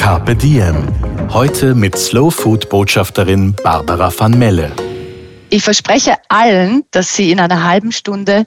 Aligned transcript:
Carpe 0.00 0.34
Diem. 0.34 0.88
Heute 1.30 1.74
mit 1.74 1.94
Slow 1.94 2.30
Food 2.30 2.70
Botschafterin 2.70 3.54
Barbara 3.62 4.10
van 4.16 4.30
Melle. 4.38 4.72
Ich 5.50 5.62
verspreche 5.62 6.14
allen, 6.30 6.84
dass 6.90 7.14
Sie 7.14 7.30
in 7.30 7.38
einer 7.38 7.64
halben 7.64 7.92
Stunde 7.92 8.46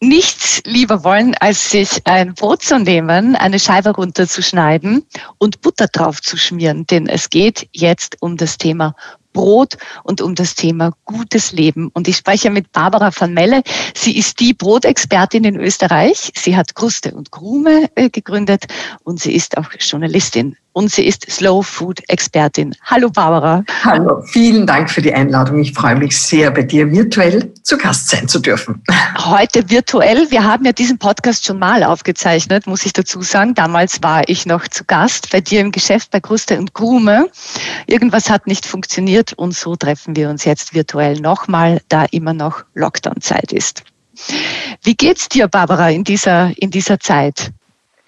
nichts 0.00 0.62
lieber 0.64 1.04
wollen, 1.04 1.34
als 1.34 1.70
sich 1.70 2.06
ein 2.06 2.32
Brot 2.32 2.62
zu 2.62 2.78
nehmen, 2.78 3.36
eine 3.36 3.58
Scheibe 3.58 3.90
runterzuschneiden 3.90 5.04
und 5.36 5.60
Butter 5.60 5.88
drauf 5.88 6.22
zu 6.22 6.38
schmieren. 6.38 6.86
Denn 6.86 7.06
es 7.06 7.28
geht 7.28 7.68
jetzt 7.72 8.16
um 8.20 8.38
das 8.38 8.56
Thema 8.56 8.94
Brot 9.32 9.76
und 10.02 10.20
um 10.20 10.34
das 10.34 10.54
Thema 10.54 10.92
gutes 11.04 11.52
Leben. 11.52 11.90
Und 11.92 12.08
ich 12.08 12.16
spreche 12.16 12.50
mit 12.50 12.72
Barbara 12.72 13.10
van 13.16 13.34
Melle. 13.34 13.62
Sie 13.94 14.16
ist 14.16 14.40
die 14.40 14.54
Brotexpertin 14.54 15.44
in 15.44 15.56
Österreich. 15.56 16.32
Sie 16.36 16.56
hat 16.56 16.74
Kruste 16.74 17.12
und 17.12 17.30
Krume 17.30 17.90
äh, 17.94 18.10
gegründet 18.10 18.64
und 19.04 19.20
sie 19.20 19.34
ist 19.34 19.56
auch 19.58 19.70
Journalistin 19.78 20.56
und 20.72 20.90
sie 20.90 21.06
ist 21.06 21.30
Slow 21.30 21.62
Food 21.62 22.00
Expertin. 22.08 22.74
Hallo 22.82 23.10
Barbara. 23.10 23.64
Hallo, 23.84 24.22
vielen 24.26 24.66
Dank 24.66 24.90
für 24.90 25.02
die 25.02 25.12
Einladung. 25.12 25.60
Ich 25.60 25.72
freue 25.72 25.96
mich 25.96 26.16
sehr, 26.16 26.50
bei 26.50 26.62
dir 26.62 26.90
virtuell 26.90 27.52
zu 27.62 27.76
Gast 27.76 28.08
sein 28.08 28.28
zu 28.28 28.38
dürfen. 28.38 28.82
Heute 29.18 29.68
virtuell. 29.68 30.30
Wir 30.30 30.44
haben 30.44 30.64
ja 30.64 30.72
diesen 30.72 30.98
Podcast 30.98 31.44
schon 31.44 31.58
mal 31.58 31.82
aufgezeichnet, 31.82 32.66
muss 32.66 32.86
ich 32.86 32.92
dazu 32.92 33.22
sagen. 33.22 33.54
Damals 33.54 34.02
war 34.02 34.28
ich 34.28 34.46
noch 34.46 34.68
zu 34.68 34.84
Gast 34.84 35.30
bei 35.30 35.40
dir 35.40 35.60
im 35.60 35.72
Geschäft 35.72 36.10
bei 36.10 36.20
Kruste 36.20 36.58
und 36.58 36.74
Krume. 36.74 37.28
Irgendwas 37.86 38.30
hat 38.30 38.46
nicht 38.46 38.66
funktioniert 38.66 39.32
und 39.32 39.54
so 39.54 39.76
treffen 39.76 40.16
wir 40.16 40.30
uns 40.30 40.44
jetzt 40.44 40.74
virtuell 40.74 41.20
nochmal, 41.20 41.80
da 41.88 42.06
immer 42.10 42.32
noch 42.32 42.62
Lockdown-Zeit 42.74 43.52
ist. 43.52 43.84
Wie 44.82 44.94
geht's 44.94 45.28
dir, 45.28 45.48
Barbara, 45.48 45.90
in 45.90 46.04
dieser, 46.04 46.52
in 46.56 46.70
dieser 46.70 47.00
Zeit? 47.00 47.52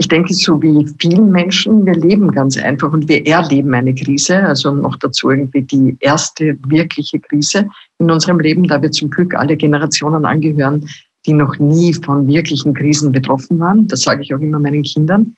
Ich 0.02 0.08
denke, 0.08 0.34
so 0.34 0.60
wie 0.60 0.84
vielen 0.98 1.30
Menschen, 1.30 1.86
wir 1.86 1.94
leben 1.94 2.32
ganz 2.32 2.56
einfach 2.56 2.92
und 2.92 3.08
wir 3.08 3.24
erleben 3.24 3.72
eine 3.72 3.94
Krise, 3.94 4.36
also 4.36 4.74
noch 4.74 4.96
dazu 4.96 5.30
irgendwie 5.30 5.62
die 5.62 5.96
erste 6.00 6.58
wirkliche 6.66 7.20
Krise 7.20 7.68
in 8.00 8.10
unserem 8.10 8.40
Leben, 8.40 8.66
da 8.66 8.82
wir 8.82 8.90
zum 8.90 9.10
Glück 9.10 9.32
alle 9.32 9.56
Generationen 9.56 10.24
angehören, 10.24 10.88
die 11.24 11.32
noch 11.32 11.56
nie 11.60 11.94
von 11.94 12.26
wirklichen 12.26 12.74
Krisen 12.74 13.12
betroffen 13.12 13.60
waren. 13.60 13.86
Das 13.86 14.00
sage 14.00 14.22
ich 14.22 14.34
auch 14.34 14.40
immer 14.40 14.58
meinen 14.58 14.82
Kindern. 14.82 15.36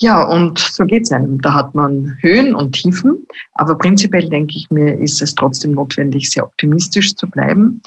Ja, 0.00 0.24
und 0.24 0.58
so 0.58 0.84
geht's 0.86 1.12
einem. 1.12 1.40
Da 1.40 1.54
hat 1.54 1.76
man 1.76 2.18
Höhen 2.20 2.52
und 2.52 2.72
Tiefen, 2.72 3.24
aber 3.52 3.78
prinzipiell 3.78 4.28
denke 4.28 4.54
ich 4.56 4.68
mir, 4.70 4.98
ist 4.98 5.22
es 5.22 5.36
trotzdem 5.36 5.70
notwendig, 5.70 6.28
sehr 6.32 6.44
optimistisch 6.44 7.14
zu 7.14 7.28
bleiben, 7.28 7.80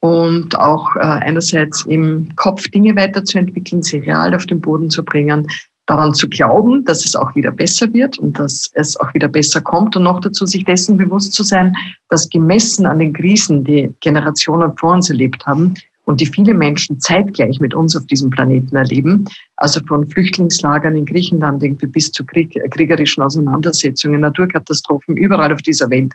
und 0.00 0.58
auch 0.58 0.94
äh, 0.96 1.00
einerseits 1.00 1.84
im 1.86 2.28
Kopf 2.36 2.68
Dinge 2.68 2.94
weiterzuentwickeln, 2.96 3.82
sie 3.82 3.98
real 3.98 4.34
auf 4.34 4.46
den 4.46 4.60
Boden 4.60 4.90
zu 4.90 5.04
bringen, 5.04 5.46
daran 5.86 6.14
zu 6.14 6.28
glauben, 6.28 6.84
dass 6.84 7.04
es 7.04 7.14
auch 7.14 7.34
wieder 7.34 7.52
besser 7.52 7.92
wird 7.92 8.18
und 8.18 8.38
dass 8.38 8.70
es 8.74 8.96
auch 8.98 9.14
wieder 9.14 9.28
besser 9.28 9.60
kommt 9.60 9.96
und 9.96 10.02
noch 10.02 10.20
dazu 10.20 10.44
sich 10.44 10.64
dessen 10.64 10.96
bewusst 10.96 11.32
zu 11.32 11.44
sein, 11.44 11.74
dass 12.08 12.28
gemessen 12.28 12.86
an 12.86 12.98
den 12.98 13.12
Krisen, 13.12 13.64
die 13.64 13.92
Generationen 14.00 14.76
vor 14.76 14.94
uns 14.94 15.08
erlebt 15.08 15.46
haben 15.46 15.74
und 16.06 16.20
die 16.20 16.26
viele 16.26 16.54
Menschen 16.54 16.98
zeitgleich 17.00 17.60
mit 17.60 17.74
uns 17.74 17.96
auf 17.96 18.06
diesem 18.06 18.30
Planeten 18.30 18.74
erleben, 18.74 19.26
also 19.56 19.80
von 19.86 20.08
Flüchtlingslagern 20.08 20.96
in 20.96 21.06
Griechenland 21.06 21.62
irgendwie 21.62 21.86
bis 21.86 22.10
zu 22.10 22.24
Krieg, 22.24 22.58
kriegerischen 22.70 23.22
Auseinandersetzungen, 23.22 24.20
Naturkatastrophen 24.20 25.16
überall 25.16 25.52
auf 25.52 25.62
dieser 25.62 25.88
Welt, 25.90 26.14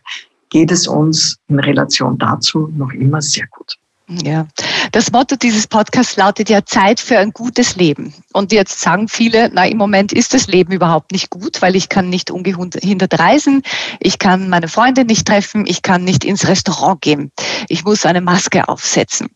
geht 0.52 0.70
es 0.70 0.88
uns 0.88 1.38
in 1.48 1.60
Relation 1.60 2.18
dazu 2.20 2.70
noch 2.78 2.92
immer 2.92 3.22
sehr 3.22 3.48
gut. 3.48 3.78
Ja, 4.24 4.46
das 4.92 5.10
Motto 5.14 5.38
dieses 5.38 5.68
Podcasts 5.68 6.18
lautet 6.18 6.50
ja 6.50 6.66
Zeit 6.66 7.00
für 7.00 7.18
ein 7.18 7.32
gutes 7.32 7.78
Leben. 7.78 8.14
Und 8.34 8.52
jetzt 8.52 8.82
sagen 8.82 9.08
viele, 9.08 9.50
na, 9.54 9.66
im 9.66 9.78
Moment 9.78 10.12
ist 10.12 10.34
das 10.34 10.48
Leben 10.48 10.74
überhaupt 10.74 11.14
nicht 11.14 11.30
gut, 11.30 11.62
weil 11.62 11.78
ich 11.78 11.88
kann 11.88 12.10
nicht 12.10 12.30
ungehindert 12.30 13.18
reisen, 13.18 13.62
ich 14.02 14.20
kann 14.20 14.50
meine 14.50 14.68
Freunde 14.68 15.06
nicht 15.06 15.28
treffen, 15.28 15.66
ich 15.66 15.82
kann 15.82 16.04
nicht 16.04 16.26
ins 16.26 16.46
Restaurant 16.46 17.00
gehen, 17.00 17.32
ich 17.70 17.86
muss 17.86 18.06
eine 18.06 18.20
Maske 18.20 18.68
aufsetzen. 18.68 19.30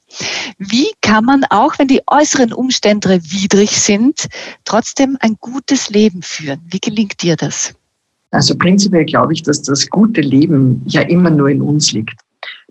Wie 0.57 0.91
kann 0.99 1.23
man, 1.23 1.45
auch 1.45 1.79
wenn 1.79 1.87
die 1.87 2.01
äußeren 2.07 2.51
Umstände 2.51 3.21
widrig 3.23 3.79
sind, 3.79 4.27
trotzdem 4.65 5.17
ein 5.21 5.37
gutes 5.39 5.89
Leben 5.89 6.21
führen? 6.21 6.61
Wie 6.65 6.79
gelingt 6.79 7.21
dir 7.21 7.37
das? 7.37 7.74
Also 8.35 8.53
prinzipiell 8.53 9.05
glaube 9.05 9.31
ich, 9.31 9.43
dass 9.43 9.61
das 9.61 9.89
gute 9.89 10.19
Leben 10.19 10.81
ja 10.87 11.01
immer 11.03 11.29
nur 11.29 11.47
in 11.49 11.61
uns 11.61 11.93
liegt. 11.93 12.19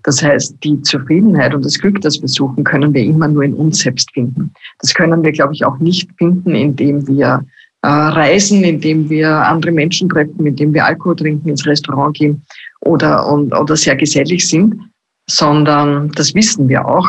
Das 0.03 0.23
heißt, 0.23 0.57
die 0.63 0.83
Zufriedenheit 0.83 1.55
und 1.55 1.65
das 1.65 1.79
Glück, 1.79 2.03
das 2.03 2.21
wir 2.21 2.29
suchen, 2.29 2.65
können 2.65 2.93
wir 2.93 3.03
immer 3.03 3.29
nur 3.29 3.45
in 3.45 3.55
uns 3.55 3.79
selbst 3.79 4.13
finden. 4.13 4.53
Das 4.81 4.93
können 4.93 5.25
wir, 5.25 5.33
glaube 5.33 5.55
ich, 5.55 5.65
auch 5.65 5.79
nicht 5.79 6.11
finden, 6.19 6.55
indem 6.55 7.09
wir 7.09 7.43
äh, 7.81 7.87
reisen, 7.87 8.63
indem 8.63 9.09
wir 9.09 9.31
andere 9.31 9.73
Menschen 9.73 10.11
treffen, 10.11 10.45
indem 10.45 10.75
wir 10.75 10.85
Alkohol 10.85 11.17
trinken, 11.17 11.49
ins 11.49 11.65
Restaurant 11.65 12.15
gehen 12.15 12.43
oder, 12.81 13.27
und, 13.27 13.55
oder 13.55 13.75
sehr 13.75 13.97
gesellig 13.97 14.47
sind, 14.47 14.75
sondern 15.31 16.11
das 16.11 16.35
wissen 16.35 16.69
wir 16.69 16.87
auch. 16.87 17.09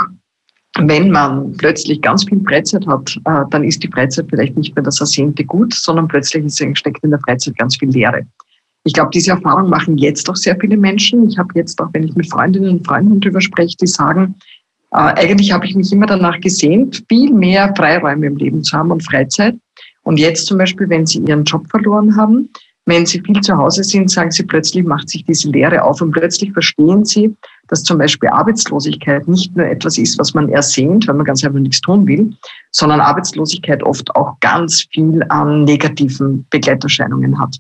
Wenn 0.80 1.12
man 1.12 1.52
plötzlich 1.58 2.02
ganz 2.02 2.24
viel 2.24 2.42
Freizeit 2.48 2.88
hat, 2.88 3.18
äh, 3.26 3.44
dann 3.52 3.66
ist 3.66 3.84
die 3.84 3.90
Freizeit 3.90 4.28
vielleicht 4.30 4.56
nicht 4.56 4.74
mehr 4.76 4.84
das 4.84 5.02
ersehnte 5.02 5.44
Gut, 5.44 5.74
sondern 5.74 6.08
plötzlich 6.08 6.54
steckt 6.54 7.04
in 7.04 7.10
der 7.10 7.20
Freizeit 7.20 7.58
ganz 7.58 7.76
viel 7.76 7.90
Leere. 7.90 8.26
Ich 8.88 8.94
glaube, 8.94 9.10
diese 9.12 9.32
Erfahrung 9.32 9.70
machen 9.70 9.98
jetzt 9.98 10.30
auch 10.30 10.36
sehr 10.36 10.56
viele 10.60 10.78
Menschen. 10.78 11.28
Ich 11.28 11.40
habe 11.40 11.50
jetzt 11.56 11.82
auch, 11.82 11.90
wenn 11.94 12.04
ich 12.04 12.16
mit 12.16 12.30
Freundinnen 12.30 12.70
und 12.70 12.88
Freunden 12.88 13.20
darüber 13.20 13.42
spreche, 13.42 13.76
die 13.82 13.88
sagen, 13.88 14.36
äh, 14.92 14.98
eigentlich 14.98 15.52
habe 15.52 15.66
ich 15.66 15.76
mich 15.76 15.92
immer 15.92 16.06
danach 16.06 16.40
gesehnt, 16.40 17.04
viel 17.10 17.34
mehr 17.34 17.74
Freiräume 17.76 18.28
im 18.28 18.38
Leben 18.38 18.64
zu 18.64 18.78
haben 18.78 18.92
und 18.92 19.04
Freizeit. 19.04 19.56
Und 20.04 20.20
jetzt 20.20 20.46
zum 20.46 20.60
Beispiel, 20.60 20.88
wenn 20.88 21.08
sie 21.08 21.18
ihren 21.18 21.46
Job 21.46 21.68
verloren 21.68 22.16
haben, 22.16 22.50
wenn 22.86 23.08
sie 23.08 23.20
viel 23.22 23.42
zu 23.42 23.58
Hause 23.58 23.84
sind, 23.84 24.12
sagen 24.12 24.30
sie 24.30 24.44
plötzlich, 24.44 24.86
macht 24.86 25.10
sich 25.10 25.26
diese 25.26 25.50
Lehre 25.50 25.84
auf 25.84 26.00
und 26.02 26.12
plötzlich 26.12 26.54
verstehen 26.54 27.04
sie, 27.04 27.36
dass 27.70 27.82
zum 27.82 27.98
Beispiel 27.98 28.30
Arbeitslosigkeit 28.30 29.28
nicht 29.28 29.56
nur 29.56 29.66
etwas 29.66 29.98
ist, 29.98 30.20
was 30.20 30.36
man 30.36 30.50
ersehnt, 30.50 31.08
weil 31.08 31.16
man 31.16 31.26
ganz 31.26 31.44
einfach 31.44 31.60
nichts 31.60 31.82
tun 31.82 32.06
will, 32.06 32.36
sondern 32.70 33.02
Arbeitslosigkeit 33.02 33.82
oft 33.82 34.16
auch 34.16 34.40
ganz 34.42 34.86
viel 34.94 35.24
an 35.30 35.64
negativen 35.64 36.46
Begleiterscheinungen 36.52 37.40
hat 37.40 37.58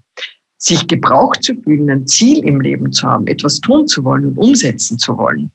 sich 0.57 0.87
gebraucht 0.87 1.43
zu 1.43 1.55
fühlen, 1.61 1.89
ein 1.89 2.07
Ziel 2.07 2.43
im 2.45 2.61
Leben 2.61 2.91
zu 2.91 3.07
haben, 3.07 3.27
etwas 3.27 3.59
tun 3.59 3.87
zu 3.87 4.03
wollen 4.03 4.25
und 4.25 4.37
umsetzen 4.37 4.97
zu 4.97 5.17
wollen, 5.17 5.51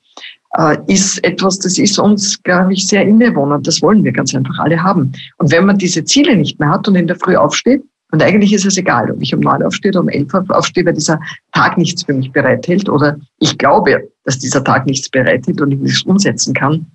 äh, 0.57 0.77
ist 0.87 1.23
etwas, 1.23 1.59
das 1.59 1.77
ist 1.77 1.97
uns, 1.97 2.41
glaube 2.43 2.73
ich, 2.73 2.87
sehr 2.87 3.03
innewohnend. 3.03 3.67
Das 3.67 3.81
wollen 3.81 4.03
wir 4.03 4.11
ganz 4.11 4.35
einfach 4.35 4.59
alle 4.59 4.81
haben. 4.81 5.11
Und 5.37 5.51
wenn 5.51 5.65
man 5.65 5.77
diese 5.77 6.03
Ziele 6.03 6.35
nicht 6.35 6.59
mehr 6.59 6.69
hat 6.69 6.87
und 6.87 6.95
in 6.95 7.07
der 7.07 7.15
Früh 7.15 7.35
aufsteht, 7.35 7.83
und 8.11 8.21
eigentlich 8.21 8.51
ist 8.51 8.65
es 8.65 8.77
egal, 8.77 9.09
ob 9.09 9.21
ich 9.21 9.33
um 9.33 9.39
neun 9.39 9.63
aufstehe 9.63 9.91
oder 9.91 10.01
um 10.01 10.09
elf 10.09 10.33
aufstehe, 10.33 10.85
weil 10.85 10.93
dieser 10.93 11.19
Tag 11.53 11.77
nichts 11.77 12.03
für 12.03 12.13
mich 12.13 12.29
bereithält 12.31 12.89
oder 12.89 13.17
ich 13.39 13.57
glaube, 13.57 14.09
dass 14.25 14.37
dieser 14.37 14.63
Tag 14.63 14.85
nichts 14.85 15.09
bereithält 15.09 15.61
und 15.61 15.71
ich 15.71 15.79
nichts 15.79 16.03
umsetzen 16.03 16.53
kann, 16.53 16.85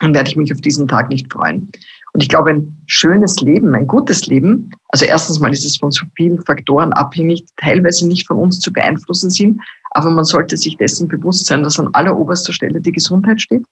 dann 0.00 0.14
werde 0.14 0.28
ich 0.28 0.36
mich 0.36 0.52
auf 0.52 0.60
diesen 0.60 0.86
Tag 0.86 1.08
nicht 1.08 1.32
freuen. 1.32 1.70
Und 2.18 2.22
ich 2.22 2.28
glaube, 2.30 2.50
ein 2.50 2.76
schönes 2.86 3.40
Leben, 3.42 3.76
ein 3.76 3.86
gutes 3.86 4.26
Leben, 4.26 4.72
also 4.88 5.04
erstens 5.04 5.38
mal 5.38 5.52
ist 5.52 5.64
es 5.64 5.76
von 5.76 5.92
so 5.92 6.04
vielen 6.16 6.42
Faktoren 6.42 6.92
abhängig, 6.92 7.44
die 7.44 7.52
teilweise 7.58 8.08
nicht 8.08 8.26
von 8.26 8.38
uns 8.38 8.58
zu 8.58 8.72
beeinflussen 8.72 9.30
sind, 9.30 9.60
aber 9.92 10.10
man 10.10 10.24
sollte 10.24 10.56
sich 10.56 10.76
dessen 10.76 11.06
bewusst 11.06 11.46
sein, 11.46 11.62
dass 11.62 11.78
an 11.78 11.94
alleroberster 11.94 12.52
Stelle 12.52 12.80
die 12.80 12.90
Gesundheit 12.90 13.40
steht. 13.40 13.62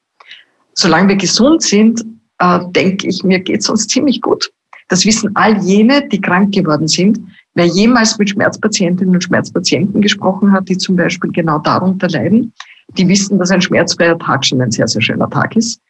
Solange 0.74 1.08
wir 1.08 1.16
gesund 1.16 1.60
sind, 1.62 2.04
äh, 2.38 2.60
denke 2.70 3.08
ich, 3.08 3.24
mir 3.24 3.40
geht 3.40 3.62
es 3.62 3.68
uns 3.68 3.88
ziemlich 3.88 4.22
gut. 4.22 4.52
Das 4.86 5.04
wissen 5.04 5.34
all 5.34 5.60
jene, 5.64 6.06
die 6.08 6.20
krank 6.20 6.54
geworden 6.54 6.86
sind. 6.86 7.18
Wer 7.54 7.66
jemals 7.66 8.16
mit 8.16 8.30
Schmerzpatientinnen 8.30 9.12
und 9.12 9.24
Schmerzpatienten 9.24 10.02
gesprochen 10.02 10.52
hat, 10.52 10.68
die 10.68 10.78
zum 10.78 10.94
Beispiel 10.94 11.32
genau 11.32 11.58
darunter 11.58 12.08
leiden, 12.08 12.52
die 12.96 13.08
wissen, 13.08 13.40
dass 13.40 13.50
ein 13.50 13.60
schmerzfreier 13.60 14.16
Tag 14.20 14.46
schon 14.46 14.60
ein 14.60 14.70
sehr, 14.70 14.86
sehr 14.86 15.02
schöner 15.02 15.28
Tag 15.28 15.56
ist. 15.56 15.80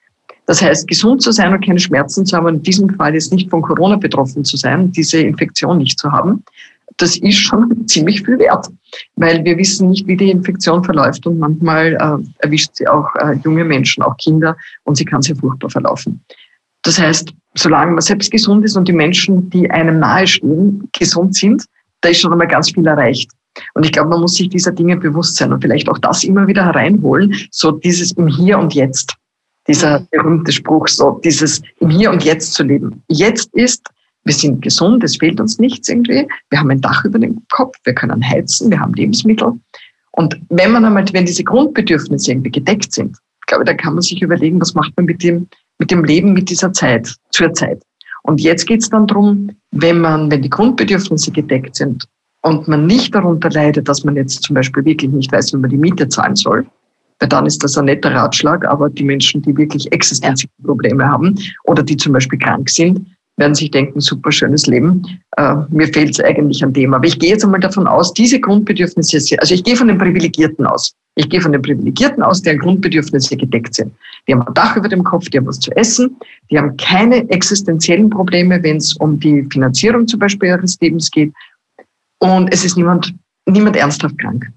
Das 0.46 0.62
heißt, 0.62 0.86
gesund 0.86 1.22
zu 1.22 1.32
sein 1.32 1.52
und 1.52 1.64
keine 1.64 1.80
Schmerzen 1.80 2.24
zu 2.24 2.36
haben, 2.36 2.48
in 2.48 2.62
diesem 2.62 2.88
Fall 2.90 3.14
jetzt 3.14 3.32
nicht 3.32 3.50
von 3.50 3.62
Corona 3.62 3.96
betroffen 3.96 4.44
zu 4.44 4.56
sein, 4.56 4.92
diese 4.92 5.18
Infektion 5.18 5.78
nicht 5.78 5.98
zu 5.98 6.10
haben, 6.10 6.44
das 6.98 7.16
ist 7.18 7.36
schon 7.36 7.86
ziemlich 7.88 8.22
viel 8.22 8.38
wert, 8.38 8.68
weil 9.16 9.44
wir 9.44 9.58
wissen 9.58 9.90
nicht, 9.90 10.06
wie 10.06 10.16
die 10.16 10.30
Infektion 10.30 10.82
verläuft 10.82 11.26
und 11.26 11.38
manchmal 11.38 11.94
äh, 11.94 12.44
erwischt 12.44 12.70
sie 12.74 12.88
auch 12.88 13.14
äh, 13.16 13.34
junge 13.44 13.64
Menschen, 13.64 14.02
auch 14.02 14.16
Kinder 14.16 14.56
und 14.84 14.96
sie 14.96 15.04
kann 15.04 15.20
sehr 15.20 15.36
furchtbar 15.36 15.68
verlaufen. 15.68 16.24
Das 16.82 16.98
heißt, 16.98 17.32
solange 17.54 17.92
man 17.92 18.00
selbst 18.00 18.30
gesund 18.30 18.64
ist 18.64 18.76
und 18.76 18.88
die 18.88 18.92
Menschen, 18.92 19.50
die 19.50 19.70
einem 19.70 19.98
nahestehen, 19.98 20.88
gesund 20.96 21.34
sind, 21.34 21.64
da 22.00 22.10
ist 22.10 22.20
schon 22.20 22.32
einmal 22.32 22.48
ganz 22.48 22.70
viel 22.70 22.86
erreicht. 22.86 23.30
Und 23.74 23.84
ich 23.84 23.92
glaube, 23.92 24.10
man 24.10 24.20
muss 24.20 24.34
sich 24.34 24.48
dieser 24.48 24.72
Dinge 24.72 24.96
bewusst 24.96 25.36
sein 25.36 25.52
und 25.52 25.62
vielleicht 25.62 25.88
auch 25.88 25.98
das 25.98 26.24
immer 26.24 26.46
wieder 26.46 26.64
hereinholen, 26.64 27.34
so 27.50 27.72
dieses 27.72 28.12
im 28.12 28.28
Hier 28.28 28.58
und 28.58 28.74
Jetzt. 28.74 29.14
Dieser 29.68 30.06
berühmte 30.10 30.52
Spruch, 30.52 30.88
so 30.88 31.20
dieses 31.24 31.62
im 31.80 31.90
Hier 31.90 32.10
und 32.10 32.24
Jetzt 32.24 32.54
zu 32.54 32.62
leben. 32.62 33.02
Jetzt 33.08 33.52
ist, 33.54 33.82
wir 34.24 34.34
sind 34.34 34.62
gesund, 34.62 35.02
es 35.04 35.16
fehlt 35.16 35.40
uns 35.40 35.58
nichts 35.58 35.88
irgendwie. 35.88 36.26
Wir 36.50 36.60
haben 36.60 36.70
ein 36.70 36.80
Dach 36.80 37.04
über 37.04 37.18
dem 37.18 37.42
Kopf, 37.50 37.76
wir 37.84 37.94
können 37.94 38.22
heizen, 38.28 38.70
wir 38.70 38.80
haben 38.80 38.94
Lebensmittel. 38.94 39.52
Und 40.12 40.36
wenn 40.48 40.72
man 40.72 40.84
einmal, 40.84 41.04
wenn 41.12 41.26
diese 41.26 41.44
Grundbedürfnisse 41.44 42.32
irgendwie 42.32 42.50
gedeckt 42.50 42.92
sind, 42.92 43.16
glaube 43.46 43.64
ich, 43.64 43.66
da 43.66 43.74
kann 43.74 43.94
man 43.94 44.02
sich 44.02 44.20
überlegen, 44.22 44.60
was 44.60 44.74
macht 44.74 44.92
man 44.96 45.06
mit 45.06 45.22
dem, 45.22 45.46
mit 45.78 45.90
dem 45.90 46.04
Leben, 46.04 46.32
mit 46.32 46.50
dieser 46.50 46.72
Zeit, 46.72 47.14
zur 47.30 47.52
Zeit. 47.52 47.82
Und 48.22 48.40
jetzt 48.40 48.66
geht 48.66 48.82
es 48.82 48.90
dann 48.90 49.06
darum, 49.06 49.50
wenn 49.70 50.00
man, 50.00 50.30
wenn 50.30 50.42
die 50.42 50.50
Grundbedürfnisse 50.50 51.30
gedeckt 51.30 51.76
sind 51.76 52.06
und 52.42 52.66
man 52.66 52.86
nicht 52.86 53.14
darunter 53.14 53.50
leidet, 53.50 53.88
dass 53.88 54.04
man 54.04 54.16
jetzt 54.16 54.42
zum 54.42 54.54
Beispiel 54.54 54.84
wirklich 54.84 55.10
nicht 55.12 55.30
weiß, 55.30 55.52
wie 55.52 55.58
man 55.58 55.70
die 55.70 55.76
Miete 55.76 56.08
zahlen 56.08 56.34
soll, 56.34 56.66
weil 57.18 57.28
dann 57.28 57.46
ist 57.46 57.62
das 57.64 57.78
ein 57.78 57.86
netter 57.86 58.14
Ratschlag, 58.14 58.66
aber 58.66 58.90
die 58.90 59.04
Menschen, 59.04 59.42
die 59.42 59.56
wirklich 59.56 59.90
existenzielle 59.92 60.50
Probleme 60.64 61.06
haben 61.06 61.34
oder 61.64 61.82
die 61.82 61.96
zum 61.96 62.12
Beispiel 62.12 62.38
krank 62.38 62.68
sind, 62.68 63.06
werden 63.36 63.54
sich 63.54 63.70
denken, 63.70 64.00
super 64.00 64.32
schönes 64.32 64.66
Leben. 64.66 65.02
Äh, 65.36 65.56
mir 65.68 65.88
fehlt 65.88 66.10
es 66.10 66.20
eigentlich 66.20 66.64
an 66.64 66.72
dem. 66.72 66.94
Aber 66.94 67.06
ich 67.06 67.18
gehe 67.18 67.30
jetzt 67.30 67.44
einmal 67.44 67.60
davon 67.60 67.86
aus, 67.86 68.12
diese 68.14 68.40
Grundbedürfnisse, 68.40 69.38
also 69.38 69.54
ich 69.54 69.62
gehe 69.62 69.76
von 69.76 69.88
den 69.88 69.98
Privilegierten 69.98 70.66
aus. 70.66 70.94
Ich 71.16 71.28
gehe 71.28 71.40
von 71.40 71.52
den 71.52 71.62
Privilegierten 71.62 72.22
aus, 72.22 72.42
deren 72.42 72.58
Grundbedürfnisse 72.58 73.36
gedeckt 73.36 73.74
sind. 73.74 73.92
Die 74.26 74.32
haben 74.32 74.42
ein 74.42 74.54
Dach 74.54 74.76
über 74.76 74.88
dem 74.88 75.04
Kopf, 75.04 75.28
die 75.28 75.38
haben 75.38 75.46
was 75.46 75.60
zu 75.60 75.70
essen, 75.72 76.16
die 76.50 76.58
haben 76.58 76.76
keine 76.76 77.28
existenziellen 77.30 78.10
Probleme, 78.10 78.62
wenn 78.62 78.76
es 78.76 78.94
um 78.94 79.18
die 79.20 79.46
Finanzierung 79.50 80.06
zum 80.06 80.20
Beispiel 80.20 80.50
ihres 80.50 80.78
Lebens 80.80 81.10
geht. 81.10 81.32
Und 82.18 82.52
es 82.52 82.64
ist 82.64 82.76
niemand, 82.76 83.14
niemand 83.46 83.76
ernsthaft 83.76 84.18
krank 84.18 84.50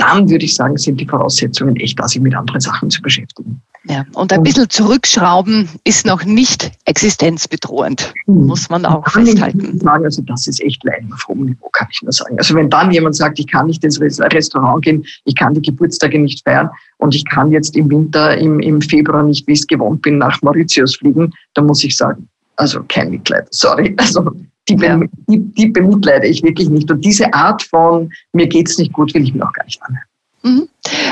dann 0.00 0.30
würde 0.30 0.44
ich 0.44 0.54
sagen, 0.54 0.78
sind 0.78 0.98
die 0.98 1.06
Voraussetzungen 1.06 1.76
echt 1.76 1.98
da, 1.98 2.08
sich 2.08 2.22
mit 2.22 2.34
anderen 2.34 2.60
Sachen 2.60 2.90
zu 2.90 3.02
beschäftigen. 3.02 3.60
Ja, 3.84 4.04
und 4.14 4.32
ein 4.32 4.42
bisschen 4.42 4.68
zurückschrauben 4.68 5.68
ist 5.84 6.06
noch 6.06 6.24
nicht 6.24 6.70
existenzbedrohend, 6.84 8.12
hm. 8.26 8.46
muss 8.46 8.68
man 8.68 8.84
auch 8.84 9.04
kann 9.04 9.24
festhalten. 9.24 9.78
Sagen, 9.78 10.04
also 10.04 10.22
das 10.22 10.46
ist 10.46 10.60
echt 10.60 10.84
Leiden 10.84 11.12
auf 11.12 11.26
hohem 11.28 11.46
Niveau, 11.46 11.68
kann 11.72 11.88
ich 11.90 12.02
nur 12.02 12.12
sagen. 12.12 12.38
Also 12.38 12.54
wenn 12.54 12.68
dann 12.68 12.90
jemand 12.90 13.16
sagt, 13.16 13.38
ich 13.38 13.46
kann 13.46 13.66
nicht 13.66 13.82
ins 13.84 14.00
Restaurant 14.00 14.82
gehen, 14.84 15.04
ich 15.24 15.34
kann 15.34 15.54
die 15.54 15.62
Geburtstage 15.62 16.18
nicht 16.18 16.44
feiern 16.44 16.70
und 16.98 17.14
ich 17.14 17.24
kann 17.24 17.50
jetzt 17.52 17.74
im 17.76 17.90
Winter, 17.90 18.36
im, 18.36 18.60
im 18.60 18.82
Februar 18.82 19.22
nicht, 19.22 19.46
wie 19.46 19.52
ich 19.52 19.60
es 19.60 19.66
gewohnt 19.66 20.02
bin, 20.02 20.18
nach 20.18 20.40
Mauritius 20.42 20.96
fliegen, 20.96 21.32
dann 21.54 21.66
muss 21.66 21.82
ich 21.82 21.96
sagen, 21.96 22.28
also 22.56 22.82
kein 22.88 23.10
Mitleid, 23.10 23.46
sorry. 23.50 23.94
Also 23.96 24.30
die, 24.76 24.84
ja. 24.84 25.00
die, 25.28 25.38
die 25.38 25.66
bemitleide 25.66 26.26
ich 26.26 26.42
wirklich 26.42 26.68
nicht. 26.68 26.90
Und 26.90 27.04
diese 27.04 27.32
Art 27.34 27.62
von 27.62 28.10
mir 28.32 28.46
geht's 28.46 28.78
nicht 28.78 28.92
gut, 28.92 29.14
will 29.14 29.22
ich 29.22 29.34
mir 29.34 29.44
auch 29.44 29.52
gar 29.52 29.64
nicht 29.64 29.82
anhören. 29.82 30.04
Mhm. 30.42 30.68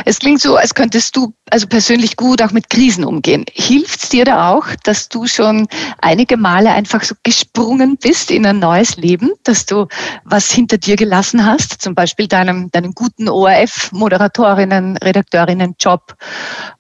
Es 0.06 0.18
klingt 0.18 0.40
so, 0.40 0.56
als 0.56 0.74
könntest 0.74 1.14
du 1.14 1.34
also 1.50 1.66
persönlich 1.66 2.16
gut 2.16 2.40
auch 2.40 2.50
mit 2.50 2.70
Krisen 2.70 3.04
umgehen. 3.04 3.44
Hilft 3.52 4.04
es 4.04 4.08
dir 4.08 4.24
da 4.24 4.50
auch, 4.50 4.66
dass 4.84 5.10
du 5.10 5.26
schon 5.26 5.66
einige 6.00 6.38
Male 6.38 6.70
einfach 6.70 7.02
so 7.02 7.14
gesprungen 7.22 7.98
bist 7.98 8.30
in 8.30 8.46
ein 8.46 8.58
neues 8.58 8.96
Leben, 8.96 9.30
dass 9.44 9.66
du 9.66 9.86
was 10.24 10.50
hinter 10.50 10.78
dir 10.78 10.96
gelassen 10.96 11.44
hast, 11.44 11.82
zum 11.82 11.94
Beispiel 11.94 12.26
deinem, 12.26 12.70
deinen 12.70 12.94
guten 12.94 13.28
ORF-Moderatorinnen, 13.28 14.96
Redakteurinnen-Job, 14.96 16.14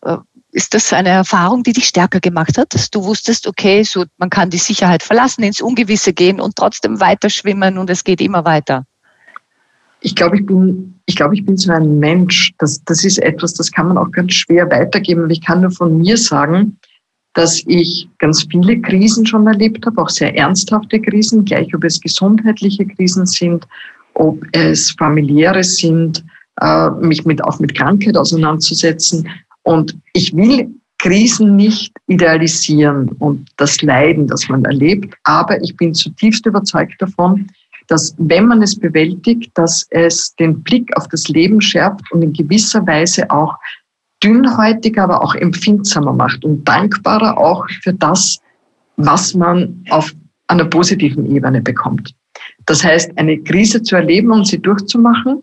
äh, 0.06 0.16
ist 0.52 0.74
das 0.74 0.92
eine 0.92 1.10
Erfahrung, 1.10 1.62
die 1.62 1.72
dich 1.72 1.86
stärker 1.86 2.20
gemacht 2.20 2.56
hat, 2.56 2.74
dass 2.74 2.90
du 2.90 3.04
wusstest, 3.04 3.46
okay, 3.46 3.82
so 3.82 4.04
man 4.16 4.30
kann 4.30 4.50
die 4.50 4.58
Sicherheit 4.58 5.02
verlassen, 5.02 5.42
ins 5.42 5.60
Ungewisse 5.60 6.12
gehen 6.12 6.40
und 6.40 6.56
trotzdem 6.56 7.00
weiter 7.00 7.28
schwimmen 7.28 7.78
und 7.78 7.90
es 7.90 8.02
geht 8.02 8.20
immer 8.20 8.44
weiter? 8.44 8.84
Ich 10.00 10.14
glaube, 10.14 10.38
ich 10.38 10.46
bin, 10.46 10.94
ich 11.06 11.16
glaube, 11.16 11.34
ich 11.34 11.44
bin 11.44 11.56
so 11.56 11.72
ein 11.72 11.98
Mensch. 11.98 12.52
Das, 12.58 12.82
das 12.84 13.04
ist 13.04 13.18
etwas, 13.18 13.54
das 13.54 13.70
kann 13.70 13.88
man 13.88 13.98
auch 13.98 14.10
ganz 14.12 14.32
schwer 14.32 14.70
weitergeben. 14.70 15.24
Aber 15.24 15.32
ich 15.32 15.44
kann 15.44 15.60
nur 15.60 15.72
von 15.72 15.98
mir 15.98 16.16
sagen, 16.16 16.78
dass 17.34 17.62
ich 17.66 18.08
ganz 18.18 18.46
viele 18.50 18.80
Krisen 18.80 19.26
schon 19.26 19.46
erlebt 19.46 19.84
habe, 19.86 20.00
auch 20.00 20.08
sehr 20.08 20.36
ernsthafte 20.36 21.00
Krisen, 21.00 21.44
gleich 21.44 21.74
ob 21.74 21.84
es 21.84 22.00
gesundheitliche 22.00 22.86
Krisen 22.86 23.26
sind, 23.26 23.66
ob 24.14 24.44
es 24.52 24.92
familiäre 24.92 25.62
sind, 25.62 26.24
äh, 26.60 26.90
mich 26.90 27.24
mit, 27.24 27.42
auch 27.44 27.58
mit 27.58 27.76
Krankheit 27.76 28.16
auseinanderzusetzen. 28.16 29.28
Und 29.68 29.98
ich 30.14 30.34
will 30.34 30.66
Krisen 30.96 31.54
nicht 31.54 31.92
idealisieren 32.06 33.10
und 33.18 33.46
das 33.58 33.82
Leiden, 33.82 34.26
das 34.26 34.48
man 34.48 34.64
erlebt, 34.64 35.14
aber 35.24 35.62
ich 35.62 35.76
bin 35.76 35.92
zutiefst 35.92 36.46
überzeugt 36.46 36.94
davon, 37.00 37.48
dass 37.86 38.14
wenn 38.16 38.46
man 38.46 38.62
es 38.62 38.74
bewältigt, 38.74 39.50
dass 39.58 39.86
es 39.90 40.34
den 40.36 40.62
Blick 40.62 40.88
auf 40.96 41.06
das 41.08 41.28
Leben 41.28 41.60
schärft 41.60 42.10
und 42.12 42.22
in 42.22 42.32
gewisser 42.32 42.86
Weise 42.86 43.30
auch 43.30 43.54
dünnhäutiger, 44.24 45.02
aber 45.04 45.22
auch 45.22 45.34
empfindsamer 45.34 46.14
macht 46.14 46.46
und 46.46 46.66
dankbarer 46.66 47.36
auch 47.36 47.68
für 47.82 47.92
das, 47.92 48.38
was 48.96 49.34
man 49.34 49.84
auf 49.90 50.14
einer 50.46 50.64
positiven 50.64 51.30
Ebene 51.30 51.60
bekommt. 51.60 52.14
Das 52.64 52.82
heißt, 52.82 53.12
eine 53.18 53.38
Krise 53.42 53.82
zu 53.82 53.96
erleben 53.96 54.32
und 54.32 54.46
sie 54.46 54.60
durchzumachen, 54.60 55.42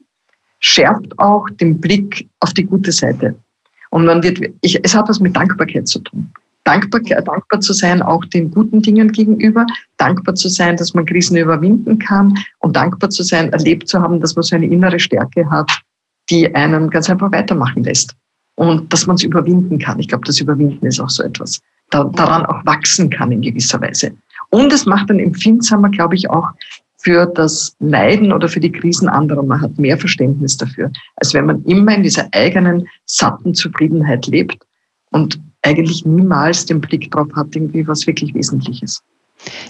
schärft 0.62 1.20
auch 1.20 1.48
den 1.62 1.80
Blick 1.80 2.28
auf 2.40 2.54
die 2.54 2.64
gute 2.64 2.92
Seite. 2.92 3.36
Und 3.90 4.06
man 4.06 4.24
wird, 4.24 4.40
ich, 4.62 4.80
es 4.84 4.96
hat 4.96 5.10
was 5.10 5.20
mit 5.20 5.36
Dankbarkeit 5.36 5.88
zu 5.88 6.00
tun. 6.00 6.32
Dankbar, 6.64 7.02
dankbar 7.02 7.60
zu 7.60 7.74
sein 7.74 8.02
auch 8.02 8.26
den 8.26 8.50
guten 8.50 8.82
Dingen 8.82 9.12
gegenüber, 9.12 9.68
dankbar 9.98 10.34
zu 10.34 10.50
sein, 10.50 10.78
dass 10.78 10.96
man 10.96 11.06
Krisen 11.06 11.38
überwinden 11.38 12.00
kann 12.00 12.36
und 12.60 12.76
dankbar 12.76 13.12
zu 13.12 13.22
sein, 13.22 13.54
erlebt 13.54 13.88
zu 13.88 14.02
haben, 14.02 14.20
dass 14.20 14.36
man 14.36 14.44
so 14.44 14.56
eine 14.56 14.66
innere 14.66 15.00
Stärke 15.00 15.48
hat, 15.50 15.72
die 16.32 16.54
einen 16.56 16.90
ganz 16.90 17.10
einfach 17.10 17.32
weitermachen 17.32 17.84
lässt. 17.84 18.16
Und 18.56 18.92
dass 18.92 19.06
man 19.06 19.18
es 19.18 19.24
überwinden 19.24 19.78
kann. 19.78 20.00
Ich 20.00 20.08
glaube, 20.08 20.26
das 20.26 20.40
Überwinden 20.40 20.86
ist 20.86 21.00
auch 21.00 21.10
so 21.10 21.24
etwas. 21.24 21.60
Da, 21.92 22.06
daran 22.06 22.46
auch 22.46 22.66
wachsen 22.66 23.10
kann 23.10 23.32
in 23.32 23.42
gewisser 23.42 23.80
Weise. 23.82 24.14
Und 24.50 24.72
es 24.72 24.86
macht 24.86 25.10
dann 25.10 25.20
empfindsamer, 25.20 25.90
glaube 25.90 26.16
ich, 26.16 26.30
auch 26.30 26.50
für 27.06 27.28
das 27.28 27.76
Leiden 27.80 28.34
oder 28.34 28.50
für 28.50 28.60
die 28.60 28.72
Krisen 28.72 29.08
anderer. 29.08 29.44
Man 29.44 29.62
hat 29.62 29.78
mehr 29.78 29.96
Verständnis 29.96 30.58
dafür, 30.58 30.92
als 31.18 31.36
wenn 31.36 31.46
man 31.46 31.64
immer 31.66 31.94
in 31.94 32.02
dieser 32.02 32.28
eigenen 32.32 32.88
satten 33.06 33.54
Zufriedenheit 33.54 34.26
lebt 34.26 34.58
und 35.12 35.40
eigentlich 35.62 36.04
niemals 36.04 36.66
den 36.66 36.82
Blick 36.82 37.12
drauf 37.12 37.28
hat, 37.36 37.56
irgendwie 37.56 37.88
was 37.88 38.08
wirklich 38.08 38.34
Wesentliches. 38.34 39.04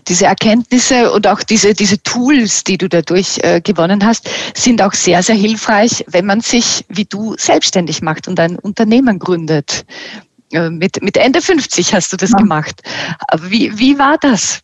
Diese 0.07 0.27
Erkenntnisse 0.27 1.11
und 1.11 1.27
auch 1.27 1.43
diese, 1.43 1.73
diese 1.73 2.01
Tools, 2.03 2.63
die 2.63 2.77
du 2.77 2.87
dadurch 2.87 3.37
äh, 3.41 3.59
gewonnen 3.59 4.05
hast, 4.05 4.29
sind 4.55 4.81
auch 4.81 4.93
sehr, 4.93 5.21
sehr 5.21 5.35
hilfreich, 5.35 6.05
wenn 6.07 6.25
man 6.25 6.39
sich 6.39 6.85
wie 6.87 7.03
du 7.03 7.35
selbstständig 7.37 8.01
macht 8.01 8.29
und 8.29 8.39
ein 8.39 8.57
Unternehmen 8.59 9.19
gründet. 9.19 9.85
Äh, 10.53 10.69
mit, 10.69 11.03
mit 11.03 11.17
Ende 11.17 11.41
50 11.41 11.93
hast 11.93 12.13
du 12.13 12.17
das 12.17 12.31
ja. 12.31 12.37
gemacht. 12.37 12.81
Wie, 13.41 13.77
wie 13.77 13.99
war 13.99 14.17
das? 14.21 14.61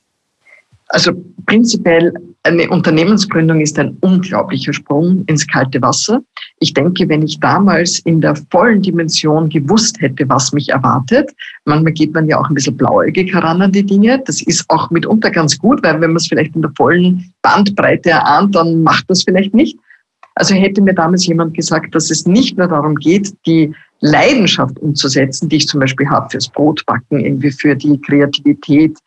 Also 0.93 1.13
prinzipiell 1.45 2.13
eine 2.43 2.69
Unternehmensgründung 2.69 3.61
ist 3.61 3.79
ein 3.79 3.97
unglaublicher 4.01 4.73
Sprung 4.73 5.23
ins 5.27 5.47
kalte 5.47 5.81
Wasser. 5.81 6.21
Ich 6.59 6.73
denke, 6.73 7.07
wenn 7.07 7.21
ich 7.21 7.39
damals 7.39 7.99
in 7.99 8.19
der 8.19 8.35
vollen 8.51 8.81
Dimension 8.81 9.47
gewusst 9.47 10.01
hätte, 10.01 10.27
was 10.27 10.51
mich 10.51 10.69
erwartet, 10.69 11.31
manchmal 11.65 11.93
geht 11.93 12.13
man 12.13 12.27
ja 12.27 12.39
auch 12.39 12.49
ein 12.49 12.55
bisschen 12.55 12.75
blauäugig 12.75 13.33
heran 13.33 13.61
an 13.61 13.71
die 13.71 13.85
Dinge. 13.85 14.21
Das 14.25 14.41
ist 14.41 14.65
auch 14.69 14.89
mitunter 14.89 15.31
ganz 15.31 15.57
gut, 15.57 15.81
weil 15.83 16.01
wenn 16.01 16.11
man 16.11 16.17
es 16.17 16.27
vielleicht 16.27 16.55
in 16.55 16.61
der 16.61 16.71
vollen 16.75 17.31
Bandbreite 17.41 18.09
erahnt, 18.09 18.55
dann 18.55 18.83
macht 18.83 19.09
das 19.09 19.23
vielleicht 19.23 19.53
nicht. 19.53 19.77
Also 20.35 20.55
hätte 20.55 20.81
mir 20.81 20.93
damals 20.93 21.25
jemand 21.25 21.53
gesagt, 21.53 21.95
dass 21.95 22.09
es 22.09 22.25
nicht 22.25 22.57
nur 22.57 22.67
darum 22.67 22.95
geht, 22.95 23.33
die 23.45 23.73
Leidenschaft 24.01 24.79
umzusetzen, 24.79 25.47
die 25.47 25.57
ich 25.57 25.67
zum 25.67 25.79
Beispiel 25.79 26.09
habe 26.09 26.29
fürs 26.29 26.49
Brotbacken, 26.49 27.19
irgendwie 27.19 27.51
für 27.51 27.75
die 27.75 27.99
Kreativität, 28.01 28.97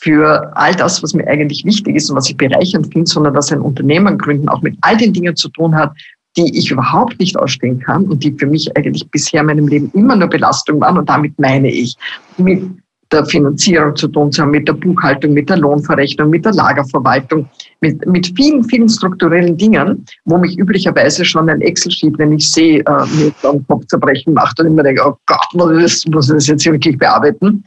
für 0.00 0.50
all 0.56 0.74
das, 0.74 1.02
was 1.02 1.14
mir 1.14 1.26
eigentlich 1.26 1.64
wichtig 1.64 1.96
ist 1.96 2.10
und 2.10 2.16
was 2.16 2.28
ich 2.28 2.36
bereichernd 2.36 2.92
finde, 2.92 3.10
sondern 3.10 3.34
dass 3.34 3.52
ein 3.52 3.60
Unternehmen 3.60 4.16
gründen 4.18 4.48
auch 4.48 4.62
mit 4.62 4.76
all 4.82 4.96
den 4.96 5.12
Dingen 5.12 5.34
zu 5.34 5.48
tun 5.50 5.74
hat, 5.74 5.92
die 6.36 6.56
ich 6.56 6.70
überhaupt 6.70 7.18
nicht 7.18 7.36
ausstehen 7.36 7.80
kann 7.80 8.04
und 8.04 8.22
die 8.22 8.32
für 8.32 8.46
mich 8.46 8.74
eigentlich 8.76 9.08
bisher 9.10 9.40
in 9.40 9.46
meinem 9.46 9.66
Leben 9.66 9.90
immer 9.94 10.14
nur 10.14 10.28
Belastung 10.28 10.80
waren. 10.80 10.98
Und 10.98 11.08
damit 11.08 11.36
meine 11.38 11.70
ich, 11.70 11.96
mit 12.36 12.62
der 13.10 13.24
Finanzierung 13.24 13.96
zu 13.96 14.06
tun 14.08 14.30
zu 14.30 14.42
haben, 14.42 14.50
mit 14.50 14.68
der 14.68 14.74
Buchhaltung, 14.74 15.32
mit 15.32 15.48
der 15.48 15.56
Lohnverrechnung, 15.56 16.30
mit 16.30 16.44
der 16.44 16.52
Lagerverwaltung, 16.52 17.48
mit, 17.80 18.06
mit 18.06 18.32
vielen, 18.36 18.62
vielen 18.64 18.88
strukturellen 18.88 19.56
Dingen, 19.56 20.04
wo 20.26 20.38
mich 20.38 20.58
üblicherweise 20.58 21.24
schon 21.24 21.48
ein 21.48 21.60
Excel-Sheet, 21.62 22.18
wenn 22.18 22.32
ich 22.32 22.50
sehe, 22.50 22.80
äh, 22.80 23.06
mir 23.16 23.32
dann 23.42 23.66
Kopfzerbrechen 23.66 24.34
macht 24.34 24.60
und 24.60 24.66
immer 24.66 24.82
denke, 24.82 25.02
oh 25.06 25.16
Gott, 25.26 25.46
muss 25.54 26.04
ich 26.04 26.12
das 26.12 26.46
jetzt 26.46 26.66
wirklich 26.66 26.98
bearbeiten. 26.98 27.64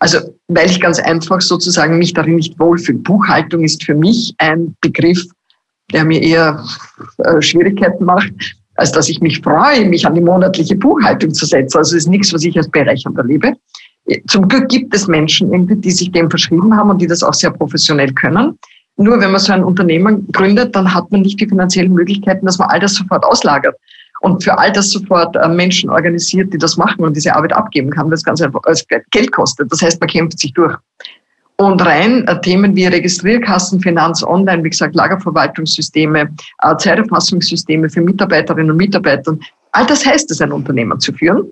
Also, 0.00 0.18
weil 0.48 0.68
ich 0.68 0.80
ganz 0.80 0.98
einfach 0.98 1.40
sozusagen 1.40 1.98
mich 1.98 2.12
darin 2.12 2.36
nicht 2.36 2.58
wohlfühle. 2.58 2.98
Buchhaltung 2.98 3.62
ist 3.62 3.84
für 3.84 3.94
mich 3.94 4.34
ein 4.38 4.74
Begriff, 4.80 5.24
der 5.92 6.04
mir 6.04 6.20
eher 6.20 6.64
äh, 7.18 7.40
Schwierigkeiten 7.40 8.04
macht, 8.04 8.32
als 8.76 8.90
dass 8.90 9.08
ich 9.08 9.20
mich 9.20 9.40
freue, 9.40 9.86
mich 9.86 10.04
an 10.06 10.14
die 10.14 10.20
monatliche 10.20 10.74
Buchhaltung 10.74 11.32
zu 11.32 11.46
setzen. 11.46 11.78
Also, 11.78 11.96
ist 11.96 12.08
nichts, 12.08 12.32
was 12.32 12.44
ich 12.44 12.56
als 12.56 12.68
bereichernd 12.68 13.16
erlebe. 13.16 13.52
Zum 14.26 14.48
Glück 14.48 14.68
gibt 14.68 14.94
es 14.94 15.06
Menschen, 15.06 15.80
die 15.80 15.90
sich 15.90 16.12
dem 16.12 16.28
verschrieben 16.28 16.76
haben 16.76 16.90
und 16.90 17.00
die 17.00 17.06
das 17.06 17.22
auch 17.22 17.32
sehr 17.32 17.50
professionell 17.50 18.12
können. 18.12 18.58
Nur 18.96 19.18
wenn 19.18 19.30
man 19.30 19.40
so 19.40 19.52
ein 19.52 19.64
Unternehmen 19.64 20.26
gründet, 20.30 20.76
dann 20.76 20.92
hat 20.92 21.10
man 21.10 21.22
nicht 21.22 21.40
die 21.40 21.48
finanziellen 21.48 21.92
Möglichkeiten, 21.94 22.44
dass 22.46 22.58
man 22.58 22.68
all 22.68 22.80
das 22.80 22.94
sofort 22.94 23.24
auslagert 23.24 23.74
und 24.24 24.42
für 24.42 24.56
all 24.56 24.72
das 24.72 24.88
sofort 24.88 25.36
äh, 25.36 25.48
Menschen 25.48 25.90
organisiert, 25.90 26.50
die 26.50 26.56
das 26.56 26.78
machen 26.78 27.04
und 27.04 27.14
diese 27.14 27.34
Arbeit 27.36 27.52
abgeben 27.52 27.90
kann, 27.90 28.06
weil 28.06 28.12
das 28.12 28.24
ganz 28.24 28.40
einfach 28.40 28.62
als 28.64 28.82
Geld 29.10 29.30
kostet. 29.32 29.70
Das 29.70 29.82
heißt, 29.82 30.00
man 30.00 30.08
kämpft 30.08 30.38
sich 30.38 30.50
durch. 30.54 30.74
Und 31.56 31.84
rein 31.84 32.26
äh, 32.26 32.40
Themen 32.40 32.74
wie 32.74 32.86
Registrierkassen, 32.86 33.80
Finanz, 33.80 34.24
Online, 34.24 34.64
wie 34.64 34.70
gesagt, 34.70 34.94
Lagerverwaltungssysteme, 34.94 36.30
äh, 36.62 36.76
Zeiterfassungssysteme 36.78 37.90
für 37.90 38.00
Mitarbeiterinnen 38.00 38.70
und 38.70 38.78
Mitarbeiter, 38.78 39.36
all 39.72 39.84
das 39.84 40.06
heißt 40.06 40.30
es, 40.30 40.40
ein 40.40 40.52
Unternehmen 40.52 40.98
zu 41.00 41.12
führen. 41.12 41.42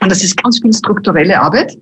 Und 0.00 0.10
das 0.10 0.24
ist 0.24 0.42
ganz 0.42 0.60
viel 0.62 0.72
strukturelle 0.72 1.38
Arbeit. 1.38 1.76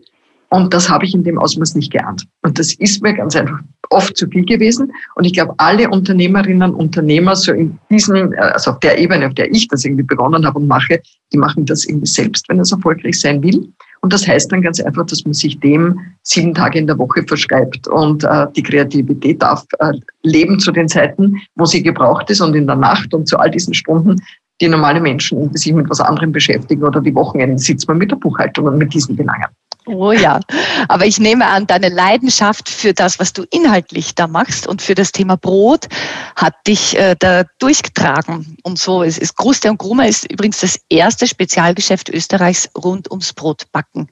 Und 0.48 0.72
das 0.72 0.88
habe 0.88 1.04
ich 1.04 1.14
in 1.14 1.24
dem 1.24 1.38
Ausmaß 1.38 1.74
nicht 1.74 1.92
geahnt. 1.92 2.26
Und 2.42 2.58
das 2.58 2.74
ist 2.74 3.02
mir 3.02 3.14
ganz 3.14 3.34
einfach 3.34 3.58
oft 3.90 4.16
zu 4.16 4.28
viel 4.28 4.44
gewesen. 4.44 4.92
Und 5.14 5.24
ich 5.24 5.32
glaube, 5.32 5.54
alle 5.58 5.88
Unternehmerinnen 5.90 6.70
und 6.72 6.74
Unternehmer, 6.74 7.34
so 7.34 7.52
in 7.52 7.78
diesem, 7.90 8.32
also 8.38 8.72
auf 8.72 8.80
der 8.80 8.98
Ebene, 8.98 9.26
auf 9.26 9.34
der 9.34 9.50
ich 9.52 9.68
das 9.68 9.84
irgendwie 9.84 10.04
begonnen 10.04 10.46
habe 10.46 10.58
und 10.58 10.68
mache, 10.68 11.00
die 11.32 11.38
machen 11.38 11.66
das 11.66 11.84
irgendwie 11.84 12.06
selbst, 12.06 12.48
wenn 12.48 12.60
es 12.60 12.72
erfolgreich 12.72 13.20
sein 13.20 13.42
will. 13.42 13.68
Und 14.02 14.12
das 14.12 14.26
heißt 14.26 14.52
dann 14.52 14.62
ganz 14.62 14.80
einfach, 14.80 15.06
dass 15.06 15.24
man 15.24 15.34
sich 15.34 15.58
dem 15.58 15.98
sieben 16.22 16.54
Tage 16.54 16.78
in 16.78 16.86
der 16.86 16.98
Woche 16.98 17.24
verschreibt. 17.26 17.88
Und 17.88 18.22
äh, 18.24 18.46
die 18.54 18.62
Kreativität 18.62 19.42
darf 19.42 19.64
äh, 19.80 19.92
leben 20.22 20.60
zu 20.60 20.70
den 20.70 20.88
Zeiten, 20.88 21.40
wo 21.56 21.64
sie 21.64 21.82
gebraucht 21.82 22.30
ist 22.30 22.40
und 22.40 22.54
in 22.54 22.66
der 22.66 22.76
Nacht 22.76 23.12
und 23.14 23.26
zu 23.26 23.38
all 23.38 23.50
diesen 23.50 23.74
Stunden, 23.74 24.22
die 24.60 24.68
normale 24.68 25.00
Menschen 25.00 25.52
sich 25.54 25.72
mit 25.72 25.90
was 25.90 26.00
anderem 26.00 26.32
beschäftigen 26.32 26.84
oder 26.84 27.00
die 27.00 27.14
Wochenenden 27.14 27.58
sitzt 27.58 27.88
man 27.88 27.98
mit 27.98 28.10
der 28.10 28.16
Buchhaltung 28.16 28.66
und 28.66 28.78
mit 28.78 28.94
diesen 28.94 29.16
Belangen. 29.16 29.48
Oh 29.88 30.10
ja, 30.10 30.40
aber 30.88 31.06
ich 31.06 31.20
nehme 31.20 31.46
an, 31.46 31.68
deine 31.68 31.88
Leidenschaft 31.88 32.68
für 32.68 32.92
das, 32.92 33.20
was 33.20 33.32
du 33.32 33.44
inhaltlich 33.52 34.16
da 34.16 34.26
machst 34.26 34.66
und 34.66 34.82
für 34.82 34.96
das 34.96 35.12
Thema 35.12 35.36
Brot 35.36 35.86
hat 36.34 36.54
dich 36.66 36.98
äh, 36.98 37.14
da 37.16 37.44
durchgetragen. 37.60 38.58
Und 38.64 38.80
so 38.80 39.04
ist, 39.04 39.18
ist 39.18 39.36
Kruste 39.36 39.70
und 39.70 39.78
Grumer 39.78 40.08
ist 40.08 40.30
übrigens 40.30 40.58
das 40.58 40.80
erste 40.88 41.28
Spezialgeschäft 41.28 42.08
Österreichs 42.08 42.68
rund 42.76 43.08
ums 43.12 43.32
Brotbacken. 43.32 44.08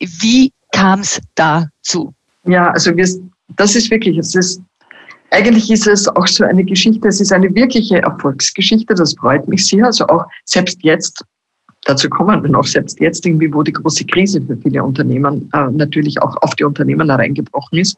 Wie 0.00 0.52
kam 0.72 1.00
es 1.00 1.20
dazu? 1.36 2.12
Ja, 2.44 2.72
also 2.72 2.96
wir, 2.96 3.08
das 3.56 3.76
ist 3.76 3.92
wirklich, 3.92 4.18
es 4.18 4.34
ist, 4.34 4.60
eigentlich 5.30 5.70
ist 5.70 5.86
es 5.86 6.08
auch 6.08 6.26
so 6.26 6.42
eine 6.42 6.64
Geschichte, 6.64 7.06
es 7.06 7.20
ist 7.20 7.32
eine 7.32 7.54
wirkliche 7.54 8.02
Erfolgsgeschichte, 8.02 8.94
das 8.94 9.14
freut 9.14 9.46
mich 9.46 9.64
sehr. 9.64 9.86
Also 9.86 10.08
auch 10.08 10.24
selbst 10.44 10.78
jetzt 10.82 11.24
dazu 11.84 12.08
kommen 12.08 12.42
wir 12.42 12.50
noch, 12.50 12.66
selbst 12.66 13.00
jetzt 13.00 13.24
irgendwie, 13.26 13.52
wo 13.52 13.62
die 13.62 13.72
große 13.72 14.04
Krise 14.06 14.40
für 14.42 14.56
viele 14.56 14.82
Unternehmen 14.82 15.48
äh, 15.52 15.70
natürlich 15.70 16.20
auch 16.22 16.36
auf 16.42 16.54
die 16.54 16.64
Unternehmen 16.64 17.08
hereingebrochen 17.08 17.78
ist, 17.78 17.96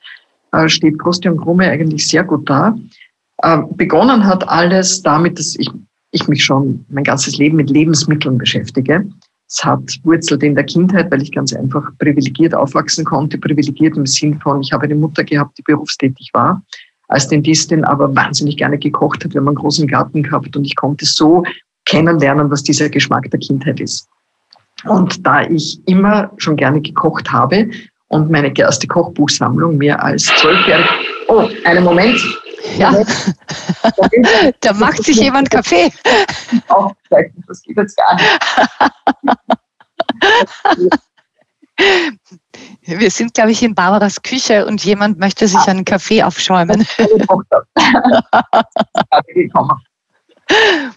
äh, 0.52 0.68
steht 0.68 1.02
und 1.02 1.36
Krumme 1.38 1.68
eigentlich 1.68 2.06
sehr 2.06 2.24
gut 2.24 2.48
da. 2.48 2.76
Äh, 3.38 3.58
begonnen 3.74 4.24
hat 4.24 4.48
alles 4.48 5.02
damit, 5.02 5.38
dass 5.38 5.56
ich, 5.56 5.70
ich 6.12 6.28
mich 6.28 6.44
schon 6.44 6.84
mein 6.88 7.04
ganzes 7.04 7.36
Leben 7.38 7.56
mit 7.56 7.70
Lebensmitteln 7.70 8.38
beschäftige. 8.38 9.06
Es 9.48 9.62
hat 9.64 9.98
wurzelt 10.04 10.42
in 10.42 10.54
der 10.54 10.64
Kindheit, 10.64 11.10
weil 11.10 11.22
ich 11.22 11.32
ganz 11.32 11.52
einfach 11.52 11.84
privilegiert 11.98 12.54
aufwachsen 12.54 13.04
konnte. 13.04 13.36
Privilegiert 13.36 13.96
im 13.96 14.06
Sinn 14.06 14.38
von, 14.40 14.62
ich 14.62 14.72
habe 14.72 14.84
eine 14.84 14.94
Mutter 14.94 15.24
gehabt, 15.24 15.58
die 15.58 15.62
berufstätig 15.62 16.30
war 16.32 16.62
als 17.08 17.28
Dentistin, 17.28 17.84
aber 17.84 18.14
wahnsinnig 18.16 18.56
gerne 18.56 18.78
gekocht 18.78 19.24
hat. 19.24 19.34
Wir 19.34 19.40
haben 19.40 19.48
einen 19.48 19.56
großen 19.56 19.86
Garten 19.86 20.22
gehabt 20.22 20.56
und 20.56 20.64
ich 20.64 20.74
konnte 20.76 21.04
so 21.04 21.44
kennenlernen, 21.84 22.50
was 22.50 22.62
dieser 22.62 22.88
Geschmack 22.88 23.30
der 23.30 23.40
Kindheit 23.40 23.80
ist. 23.80 24.08
Und 24.84 25.24
da 25.26 25.42
ich 25.42 25.80
immer 25.86 26.30
schon 26.38 26.56
gerne 26.56 26.80
gekocht 26.80 27.30
habe 27.30 27.70
und 28.08 28.30
meine 28.30 28.56
erste 28.56 28.86
Kochbuchsammlung 28.86 29.76
mehr 29.78 30.02
als 30.02 30.24
zwölfjährig, 30.24 30.86
oh, 31.28 31.48
einen 31.64 31.84
Moment. 31.84 32.20
Ja, 32.76 32.92
da 34.60 34.72
macht 34.74 35.02
sich 35.02 35.16
jemand 35.16 35.50
Kaffee. 35.50 35.90
Aufzeichnen, 36.68 37.44
das 37.48 37.62
geht 37.62 37.76
jetzt 37.76 37.96
gar 37.96 38.14
nicht. 38.14 38.38
Wir 42.82 43.10
sind, 43.10 43.34
glaube 43.34 43.50
ich, 43.50 43.62
in 43.62 43.74
Barbaras 43.74 44.22
Küche 44.22 44.66
und 44.66 44.84
jemand 44.84 45.18
möchte 45.18 45.48
sich 45.48 45.60
einen 45.66 45.84
Kaffee 45.84 46.22
aufschäumen. 46.22 46.86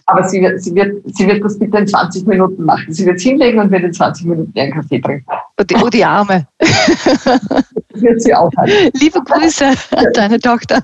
Aber 0.06 0.28
sie 0.28 0.40
wird, 0.40 0.62
sie, 0.62 0.74
wird, 0.74 1.02
sie 1.06 1.26
wird 1.26 1.44
das 1.44 1.58
bitte 1.58 1.78
in 1.78 1.86
20 1.86 2.26
Minuten 2.26 2.64
machen. 2.64 2.92
Sie 2.92 3.04
wird 3.06 3.16
es 3.16 3.22
hinlegen 3.22 3.58
und 3.58 3.70
wird 3.70 3.82
in 3.82 3.92
20 3.92 4.26
Minuten 4.26 4.58
einen 4.58 4.72
Kaffee 4.72 5.00
trinken. 5.00 5.26
Oh, 5.58 5.62
die, 5.64 5.76
oh, 5.76 5.88
die 5.88 6.04
Arme. 6.04 6.46
Das 6.58 8.02
wird 8.02 8.22
sie 8.22 8.34
auch 8.34 8.50
halten. 8.56 8.90
Liebe 9.00 9.20
Grüße 9.22 9.66
an 9.96 10.06
deine 10.12 10.38
Tochter. 10.38 10.82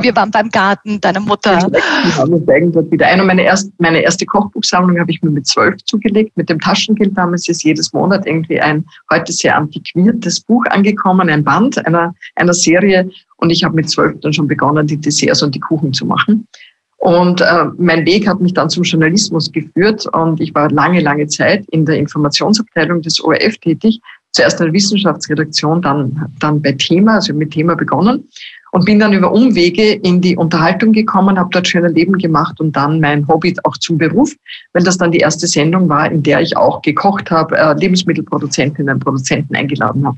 Wir 0.00 0.16
waren 0.16 0.30
beim 0.30 0.48
Garten 0.48 1.00
deiner 1.00 1.20
Mutter. 1.20 1.68
Dort 1.68 2.90
wieder 2.90 3.06
ein. 3.06 3.20
Und 3.20 3.26
meine, 3.26 3.42
erst, 3.42 3.70
meine 3.78 4.00
erste 4.00 4.24
Kochbuchsammlung 4.24 4.98
habe 4.98 5.10
ich 5.10 5.22
mir 5.22 5.30
mit 5.30 5.46
zwölf 5.46 5.76
zugelegt. 5.84 6.36
Mit 6.36 6.48
dem 6.48 6.60
Taschengeld 6.60 7.16
damals 7.16 7.46
ist 7.48 7.62
jedes 7.62 7.92
Monat 7.92 8.26
irgendwie 8.26 8.60
ein 8.60 8.86
heute 9.12 9.32
sehr 9.32 9.56
antiquiertes 9.56 10.40
Buch 10.40 10.64
angekommen, 10.70 11.28
ein 11.28 11.44
Band 11.44 11.84
einer, 11.86 12.14
einer 12.36 12.54
Serie. 12.54 13.10
Und 13.44 13.50
ich 13.50 13.62
habe 13.62 13.76
mit 13.76 13.90
zwölf 13.90 14.18
dann 14.22 14.32
schon 14.32 14.48
begonnen, 14.48 14.86
die 14.86 14.96
Desserts 14.96 15.42
und 15.42 15.54
die 15.54 15.60
Kuchen 15.60 15.92
zu 15.92 16.06
machen. 16.06 16.48
Und 16.96 17.42
äh, 17.42 17.66
mein 17.76 18.06
Weg 18.06 18.26
hat 18.26 18.40
mich 18.40 18.54
dann 18.54 18.70
zum 18.70 18.84
Journalismus 18.84 19.52
geführt 19.52 20.06
und 20.14 20.40
ich 20.40 20.54
war 20.54 20.70
lange, 20.70 21.00
lange 21.02 21.26
Zeit 21.26 21.66
in 21.68 21.84
der 21.84 21.98
Informationsabteilung 21.98 23.02
des 23.02 23.22
ORF 23.22 23.58
tätig. 23.58 24.00
Zuerst 24.32 24.60
in 24.60 24.64
der 24.68 24.72
Wissenschaftsredaktion, 24.72 25.82
dann, 25.82 26.32
dann 26.40 26.62
bei 26.62 26.72
Thema, 26.72 27.16
also 27.16 27.34
mit 27.34 27.50
Thema 27.50 27.74
begonnen 27.76 28.26
und 28.72 28.86
bin 28.86 28.98
dann 28.98 29.12
über 29.12 29.30
Umwege 29.30 29.92
in 29.92 30.22
die 30.22 30.38
Unterhaltung 30.38 30.94
gekommen, 30.94 31.38
habe 31.38 31.50
dort 31.52 31.68
schöner 31.68 31.90
Leben 31.90 32.16
gemacht 32.16 32.58
und 32.60 32.74
dann 32.74 32.98
mein 32.98 33.28
Hobby 33.28 33.54
auch 33.64 33.76
zum 33.76 33.98
Beruf, 33.98 34.32
weil 34.72 34.84
das 34.84 34.96
dann 34.96 35.12
die 35.12 35.18
erste 35.18 35.46
Sendung 35.46 35.86
war, 35.90 36.10
in 36.10 36.22
der 36.22 36.40
ich 36.40 36.56
auch 36.56 36.80
gekocht 36.80 37.30
habe, 37.30 37.58
äh, 37.58 37.74
Lebensmittelproduzentinnen 37.74 38.94
und 38.94 39.04
Produzenten 39.04 39.54
eingeladen 39.54 40.06
habe 40.06 40.16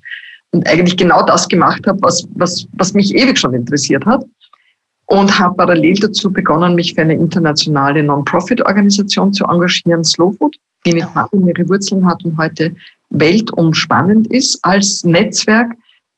und 0.57 0.69
eigentlich 0.69 0.97
genau 0.97 1.25
das 1.25 1.49
gemacht 1.49 1.87
habe, 1.87 1.99
was, 2.03 2.27
was, 2.35 2.67
was 2.73 2.93
mich 2.95 3.15
ewig 3.15 3.39
schon 3.39 3.55
interessiert 3.55 4.05
hat 4.07 4.25
und 5.07 5.39
habe 5.39 5.55
parallel 5.55 5.95
dazu 5.95 6.33
begonnen, 6.33 6.75
mich 6.75 6.95
für 6.95 7.03
eine 7.03 7.15
internationale 7.15 8.03
Non-Profit-Organisation 8.03 9.33
zu 9.33 9.45
engagieren, 9.45 10.05
Slow 10.05 10.33
Food, 10.37 10.57
die 10.85 10.91
in 10.91 10.99
Italien 10.99 11.49
ihre 11.49 11.69
Wurzeln 11.69 12.05
hat 12.07 12.25
und 12.25 12.37
heute 12.39 12.75
weltumspannend 13.11 14.27
ist 14.29 14.59
als 14.65 15.05
Netzwerk 15.05 15.73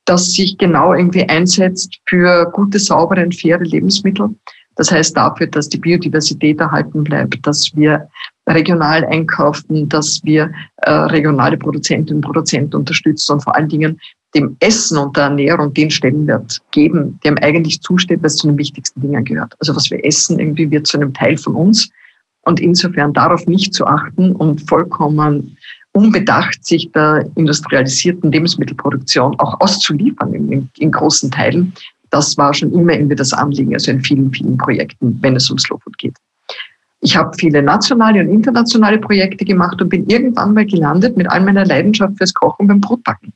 das 0.08 0.32
sich 0.32 0.56
genau 0.56 0.94
irgendwie 0.94 1.28
einsetzt 1.28 2.00
für 2.06 2.50
gute, 2.52 2.78
saubere 2.78 3.22
und 3.22 3.34
faire 3.34 3.62
Lebensmittel. 3.62 4.34
Das 4.76 4.90
heißt 4.90 5.16
dafür, 5.16 5.48
dass 5.48 5.68
die 5.68 5.78
Biodiversität 5.78 6.60
erhalten 6.60 7.04
bleibt, 7.04 7.46
dass 7.46 7.70
wir 7.74 8.08
regional 8.48 9.04
einkaufen, 9.04 9.88
dass 9.88 10.20
wir 10.24 10.50
äh, 10.78 10.90
regionale 10.90 11.58
Produzentinnen 11.58 12.18
und 12.18 12.24
Produzenten 12.24 12.76
unterstützen 12.76 13.32
und 13.32 13.44
vor 13.44 13.54
allen 13.54 13.68
Dingen 13.68 14.00
dem 14.34 14.56
Essen 14.60 14.98
und 14.98 15.16
der 15.16 15.24
Ernährung 15.24 15.72
den 15.72 15.90
Stellenwert 15.90 16.60
geben, 16.70 17.18
dem 17.24 17.38
eigentlich 17.38 17.80
zusteht, 17.80 18.22
was 18.22 18.36
zu 18.36 18.48
den 18.48 18.58
wichtigsten 18.58 19.00
Dingen 19.00 19.24
gehört. 19.24 19.54
Also 19.58 19.74
was 19.74 19.90
wir 19.90 20.04
essen, 20.04 20.38
irgendwie 20.38 20.70
wird 20.70 20.86
zu 20.86 20.98
einem 20.98 21.14
Teil 21.14 21.36
von 21.38 21.54
uns. 21.54 21.90
Und 22.42 22.60
insofern 22.60 23.12
darauf 23.12 23.46
nicht 23.46 23.74
zu 23.74 23.86
achten 23.86 24.32
und 24.32 24.68
vollkommen 24.68 25.56
unbedacht, 25.92 26.64
sich 26.64 26.90
der 26.92 27.28
industrialisierten 27.34 28.30
Lebensmittelproduktion 28.30 29.38
auch 29.40 29.60
auszuliefern 29.60 30.32
in, 30.32 30.70
in, 30.78 30.92
großen 30.92 31.30
Teilen. 31.30 31.72
Das 32.10 32.36
war 32.38 32.54
schon 32.54 32.72
immer 32.72 32.92
irgendwie 32.92 33.16
das 33.16 33.32
Anliegen, 33.32 33.74
also 33.74 33.90
in 33.90 34.02
vielen, 34.02 34.30
vielen 34.32 34.56
Projekten, 34.56 35.18
wenn 35.20 35.36
es 35.36 35.50
um 35.50 35.58
Slow 35.58 35.78
Food 35.82 35.98
geht. 35.98 36.16
Ich 37.00 37.16
habe 37.16 37.36
viele 37.38 37.62
nationale 37.62 38.20
und 38.20 38.28
internationale 38.28 38.98
Projekte 38.98 39.44
gemacht 39.44 39.80
und 39.80 39.88
bin 39.88 40.08
irgendwann 40.08 40.54
mal 40.54 40.66
gelandet 40.66 41.16
mit 41.16 41.30
all 41.30 41.40
meiner 41.40 41.64
Leidenschaft 41.64 42.16
fürs 42.16 42.34
Kochen 42.34 42.66
beim 42.66 42.80
Brotbacken. 42.80 43.32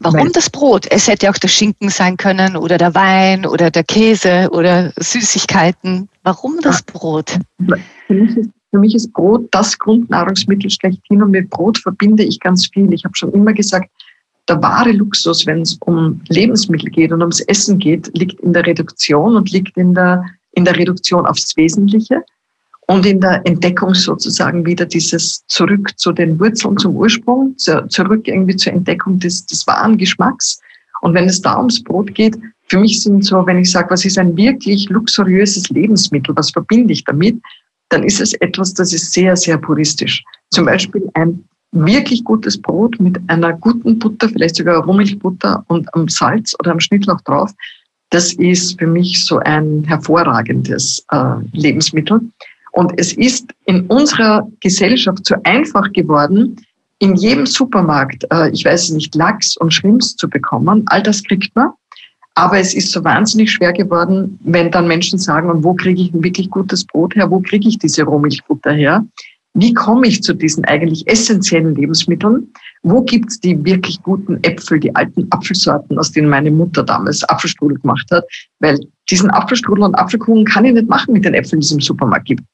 Warum 0.00 0.20
Weil, 0.20 0.32
das 0.32 0.48
Brot? 0.50 0.86
Es 0.90 1.08
hätte 1.08 1.28
auch 1.28 1.38
der 1.38 1.48
Schinken 1.48 1.88
sein 1.88 2.16
können 2.16 2.56
oder 2.56 2.78
der 2.78 2.94
Wein 2.94 3.44
oder 3.46 3.70
der 3.70 3.84
Käse 3.84 4.48
oder 4.52 4.92
Süßigkeiten. 4.96 6.08
Warum 6.22 6.60
das 6.62 6.82
Brot? 6.82 7.38
Für 8.06 8.14
mich 8.14 8.36
ist 8.36 8.50
für 8.70 8.78
mich 8.78 8.94
ist 8.94 9.12
Brot 9.12 9.48
das 9.52 9.78
Grundnahrungsmittel 9.78 10.70
schlechthin 10.70 11.22
und 11.22 11.30
mit 11.30 11.48
Brot 11.50 11.78
verbinde 11.78 12.22
ich 12.22 12.38
ganz 12.38 12.66
viel. 12.66 12.92
Ich 12.92 13.04
habe 13.04 13.16
schon 13.16 13.32
immer 13.32 13.52
gesagt, 13.52 13.90
der 14.48 14.62
wahre 14.62 14.92
Luxus, 14.92 15.46
wenn 15.46 15.62
es 15.62 15.78
um 15.80 16.20
Lebensmittel 16.28 16.90
geht 16.90 17.12
und 17.12 17.20
ums 17.20 17.40
Essen 17.40 17.78
geht, 17.78 18.10
liegt 18.16 18.40
in 18.40 18.52
der 18.52 18.66
Reduktion 18.66 19.36
und 19.36 19.50
liegt 19.50 19.76
in 19.76 19.94
der, 19.94 20.24
in 20.52 20.64
der 20.64 20.76
Reduktion 20.76 21.26
aufs 21.26 21.56
Wesentliche 21.56 22.22
und 22.88 23.04
in 23.04 23.20
der 23.20 23.42
Entdeckung 23.44 23.94
sozusagen 23.94 24.64
wieder 24.64 24.86
dieses 24.86 25.44
zurück 25.46 25.90
zu 25.96 26.10
den 26.10 26.40
Wurzeln, 26.40 26.78
zum 26.78 26.96
Ursprung, 26.96 27.54
zurück 27.56 28.26
irgendwie 28.26 28.56
zur 28.56 28.72
Entdeckung 28.72 29.18
des, 29.18 29.44
des 29.46 29.66
wahren 29.66 29.98
Geschmacks. 29.98 30.58
Und 31.02 31.14
wenn 31.14 31.28
es 31.28 31.40
da 31.42 31.58
ums 31.58 31.82
Brot 31.84 32.14
geht, 32.14 32.36
für 32.68 32.78
mich 32.78 33.02
sind 33.02 33.24
so, 33.24 33.46
wenn 33.46 33.58
ich 33.58 33.70
sage, 33.70 33.90
was 33.90 34.04
ist 34.04 34.18
ein 34.18 34.34
wirklich 34.36 34.88
luxuriöses 34.88 35.68
Lebensmittel, 35.68 36.34
was 36.34 36.50
verbinde 36.50 36.92
ich 36.92 37.04
damit, 37.04 37.36
dann 37.90 38.04
ist 38.04 38.20
es 38.20 38.32
etwas, 38.34 38.74
das 38.74 38.92
ist 38.92 39.12
sehr, 39.12 39.36
sehr 39.36 39.58
puristisch. 39.58 40.24
Zum 40.50 40.64
Beispiel 40.64 41.08
ein 41.12 41.44
wirklich 41.72 42.24
gutes 42.24 42.60
Brot 42.60 42.98
mit 43.00 43.18
einer 43.28 43.52
guten 43.52 43.98
Butter, 43.98 44.30
vielleicht 44.30 44.56
sogar 44.56 44.82
Rohmilchbutter 44.82 45.62
und 45.68 45.94
am 45.94 46.08
Salz 46.08 46.54
oder 46.58 46.72
am 46.72 46.80
Schnittlauch 46.80 47.20
drauf, 47.22 47.52
das 48.10 48.32
ist 48.34 48.78
für 48.78 48.86
mich 48.86 49.24
so 49.24 49.38
ein 49.40 49.84
hervorragendes 49.84 51.04
äh, 51.12 51.34
Lebensmittel. 51.52 52.20
Und 52.72 52.92
es 52.96 53.12
ist 53.12 53.52
in 53.66 53.86
unserer 53.86 54.48
Gesellschaft 54.60 55.26
so 55.26 55.34
einfach 55.44 55.92
geworden, 55.92 56.56
in 57.00 57.14
jedem 57.14 57.46
Supermarkt, 57.46 58.24
äh, 58.32 58.50
ich 58.50 58.64
weiß 58.64 58.90
nicht, 58.90 59.14
Lachs 59.14 59.56
und 59.56 59.72
Schrimps 59.72 60.16
zu 60.16 60.28
bekommen. 60.28 60.82
All 60.86 61.02
das 61.02 61.22
kriegt 61.22 61.54
man. 61.54 61.70
Aber 62.34 62.58
es 62.58 62.74
ist 62.74 62.92
so 62.92 63.02
wahnsinnig 63.02 63.50
schwer 63.50 63.72
geworden, 63.72 64.38
wenn 64.44 64.70
dann 64.70 64.86
Menschen 64.86 65.18
sagen, 65.18 65.50
und 65.50 65.64
wo 65.64 65.74
kriege 65.74 66.00
ich 66.00 66.14
ein 66.14 66.22
wirklich 66.22 66.50
gutes 66.50 66.84
Brot 66.84 67.16
her? 67.16 67.30
Wo 67.30 67.40
kriege 67.40 67.68
ich 67.68 67.78
diese 67.78 68.04
Rohmilchbutter 68.04 68.72
her? 68.72 69.04
Wie 69.54 69.74
komme 69.74 70.06
ich 70.06 70.22
zu 70.22 70.34
diesen 70.34 70.64
eigentlich 70.66 71.08
essentiellen 71.08 71.74
Lebensmitteln? 71.74 72.52
Wo 72.84 73.02
gibt 73.02 73.30
es 73.30 73.40
die 73.40 73.64
wirklich 73.64 74.00
guten 74.02 74.38
Äpfel, 74.44 74.78
die 74.78 74.94
alten 74.94 75.26
Apfelsorten, 75.30 75.98
aus 75.98 76.12
denen 76.12 76.28
meine 76.28 76.52
Mutter 76.52 76.84
damals 76.84 77.24
Apfelstrudel 77.24 77.78
gemacht 77.78 78.06
hat? 78.12 78.24
Weil 78.60 78.78
diesen 79.10 79.30
Apfelstrudel 79.30 79.82
und 79.82 79.96
Apfelkuchen 79.96 80.44
kann 80.44 80.64
ich 80.64 80.74
nicht 80.74 80.88
machen 80.88 81.14
mit 81.14 81.24
den 81.24 81.34
Äpfeln, 81.34 81.60
die 81.60 81.64
es 81.64 81.72
im 81.72 81.80
Supermarkt 81.80 82.26
gibt. 82.26 82.44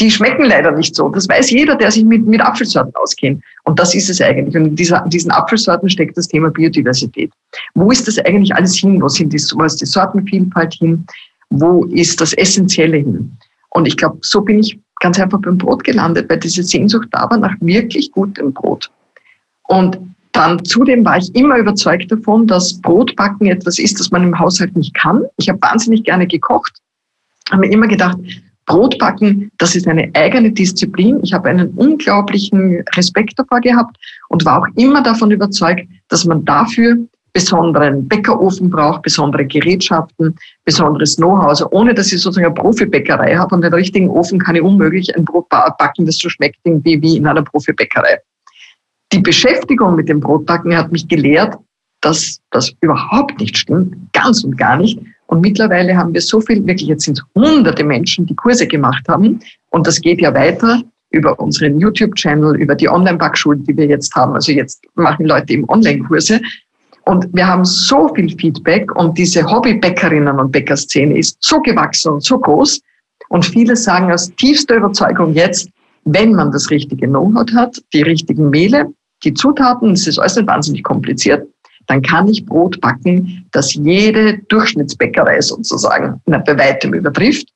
Die 0.00 0.10
schmecken 0.10 0.44
leider 0.44 0.72
nicht 0.72 0.96
so. 0.96 1.08
Das 1.10 1.28
weiß 1.28 1.50
jeder, 1.50 1.76
der 1.76 1.90
sich 1.90 2.04
mit, 2.04 2.26
mit 2.26 2.40
Apfelsorten 2.40 2.94
auskennt. 2.94 3.42
Und 3.64 3.78
das 3.78 3.94
ist 3.94 4.08
es 4.08 4.20
eigentlich. 4.20 4.56
Und 4.56 4.66
in 4.66 4.76
dieser, 4.76 5.04
diesen 5.08 5.30
Apfelsorten 5.30 5.90
steckt 5.90 6.16
das 6.16 6.28
Thema 6.28 6.50
Biodiversität. 6.50 7.30
Wo 7.74 7.90
ist 7.90 8.08
das 8.08 8.18
eigentlich 8.20 8.54
alles 8.54 8.76
hin? 8.76 9.00
Wo, 9.02 9.08
sind 9.08 9.32
die, 9.32 9.38
wo 9.54 9.62
ist 9.62 9.80
die 9.80 9.86
Sortenvielfalt 9.86 10.74
hin? 10.74 11.06
Wo 11.50 11.84
ist 11.84 12.20
das 12.20 12.32
Essentielle 12.32 12.96
hin? 12.98 13.36
Und 13.70 13.86
ich 13.86 13.96
glaube, 13.96 14.18
so 14.22 14.40
bin 14.40 14.60
ich 14.60 14.78
ganz 15.00 15.18
einfach 15.20 15.40
beim 15.40 15.58
Brot 15.58 15.84
gelandet, 15.84 16.30
weil 16.30 16.38
diese 16.38 16.62
Sehnsucht 16.62 17.08
da 17.12 17.28
war 17.28 17.38
nach 17.38 17.54
wirklich 17.60 18.10
gutem 18.12 18.52
Brot. 18.52 18.90
Und 19.64 19.98
dann 20.32 20.64
zudem 20.64 21.04
war 21.04 21.18
ich 21.18 21.34
immer 21.34 21.58
überzeugt 21.58 22.10
davon, 22.10 22.46
dass 22.46 22.80
Brotbacken 22.80 23.48
etwas 23.48 23.78
ist, 23.78 23.98
das 23.98 24.10
man 24.10 24.22
im 24.22 24.38
Haushalt 24.38 24.76
nicht 24.76 24.94
kann. 24.94 25.24
Ich 25.36 25.48
habe 25.48 25.60
wahnsinnig 25.60 26.04
gerne 26.04 26.26
gekocht, 26.26 26.72
habe 27.50 27.62
mir 27.62 27.72
immer 27.72 27.88
gedacht, 27.88 28.18
Brotbacken, 28.70 29.50
das 29.58 29.74
ist 29.74 29.88
eine 29.88 30.08
eigene 30.14 30.52
Disziplin. 30.52 31.18
Ich 31.24 31.32
habe 31.32 31.48
einen 31.48 31.70
unglaublichen 31.70 32.84
Respekt 32.94 33.36
davor 33.36 33.60
gehabt 33.60 33.96
und 34.28 34.44
war 34.44 34.60
auch 34.60 34.66
immer 34.76 35.02
davon 35.02 35.32
überzeugt, 35.32 35.88
dass 36.08 36.24
man 36.24 36.44
dafür 36.44 36.96
besonderen 37.32 38.06
Bäckerofen 38.06 38.70
braucht, 38.70 39.02
besondere 39.02 39.44
Gerätschaften, 39.44 40.36
besonderes 40.64 41.16
Know-how. 41.16 41.48
Also 41.48 41.68
ohne, 41.70 41.94
dass 41.94 42.12
ich 42.12 42.20
sozusagen 42.20 42.46
eine 42.46 42.54
Profibäckerei 42.54 43.36
habe 43.36 43.56
und 43.56 43.62
den 43.62 43.74
richtigen 43.74 44.08
Ofen 44.08 44.38
kann 44.38 44.54
ich 44.54 44.62
unmöglich 44.62 45.16
ein 45.16 45.24
Brot 45.24 45.48
backen, 45.48 46.06
das 46.06 46.18
so 46.18 46.28
schmeckt 46.28 46.58
wie, 46.64 47.02
wie 47.02 47.16
in 47.16 47.26
einer 47.26 47.42
Profibäckerei. 47.42 48.18
Die 49.12 49.18
Beschäftigung 49.18 49.96
mit 49.96 50.08
dem 50.08 50.20
Brotbacken 50.20 50.76
hat 50.76 50.92
mich 50.92 51.08
gelehrt, 51.08 51.56
dass 52.02 52.38
das 52.52 52.72
überhaupt 52.80 53.40
nicht 53.40 53.58
stimmt, 53.58 53.96
ganz 54.12 54.44
und 54.44 54.56
gar 54.56 54.76
nicht. 54.76 55.00
Und 55.30 55.42
mittlerweile 55.42 55.96
haben 55.96 56.12
wir 56.12 56.20
so 56.20 56.40
viel, 56.40 56.66
wirklich 56.66 56.88
jetzt 56.88 57.04
sind 57.04 57.18
es 57.18 57.24
hunderte 57.40 57.84
Menschen, 57.84 58.26
die 58.26 58.34
Kurse 58.34 58.66
gemacht 58.66 59.08
haben. 59.08 59.38
Und 59.70 59.86
das 59.86 60.00
geht 60.00 60.20
ja 60.20 60.34
weiter 60.34 60.82
über 61.10 61.38
unseren 61.38 61.78
YouTube-Channel, 61.78 62.56
über 62.56 62.74
die 62.74 62.88
Online-Backschulen, 62.88 63.62
die 63.62 63.76
wir 63.76 63.86
jetzt 63.86 64.12
haben. 64.16 64.34
Also 64.34 64.50
jetzt 64.50 64.82
machen 64.96 65.26
Leute 65.26 65.52
eben 65.52 65.68
Online-Kurse. 65.68 66.40
Und 67.04 67.32
wir 67.32 67.46
haben 67.46 67.64
so 67.64 68.12
viel 68.12 68.36
Feedback 68.38 68.92
und 68.96 69.16
diese 69.16 69.44
Hobbybäckerinnen 69.48 70.36
und 70.36 70.50
Bäckerszene 70.50 71.16
ist 71.16 71.36
so 71.38 71.60
gewachsen 71.60 72.14
und 72.14 72.24
so 72.24 72.36
groß. 72.36 72.80
Und 73.28 73.46
viele 73.46 73.76
sagen 73.76 74.10
aus 74.10 74.34
tiefster 74.34 74.76
Überzeugung 74.78 75.34
jetzt, 75.34 75.68
wenn 76.06 76.34
man 76.34 76.50
das 76.50 76.70
richtige 76.70 77.06
Know-how 77.06 77.46
hat, 77.54 77.80
die 77.92 78.02
richtigen 78.02 78.50
Mehle, 78.50 78.92
die 79.22 79.34
Zutaten, 79.34 79.90
das 79.90 80.08
ist 80.08 80.18
alles 80.18 80.34
nicht 80.34 80.48
wahnsinnig 80.48 80.82
kompliziert, 80.82 81.46
dann 81.86 82.02
kann 82.02 82.28
ich 82.28 82.44
Brot 82.46 82.80
backen, 82.80 83.46
das 83.52 83.74
jede 83.74 84.38
Durchschnittsbäckerei 84.48 85.40
sozusagen 85.40 86.20
bei 86.26 86.58
weitem 86.58 86.94
übertrifft. 86.94 87.48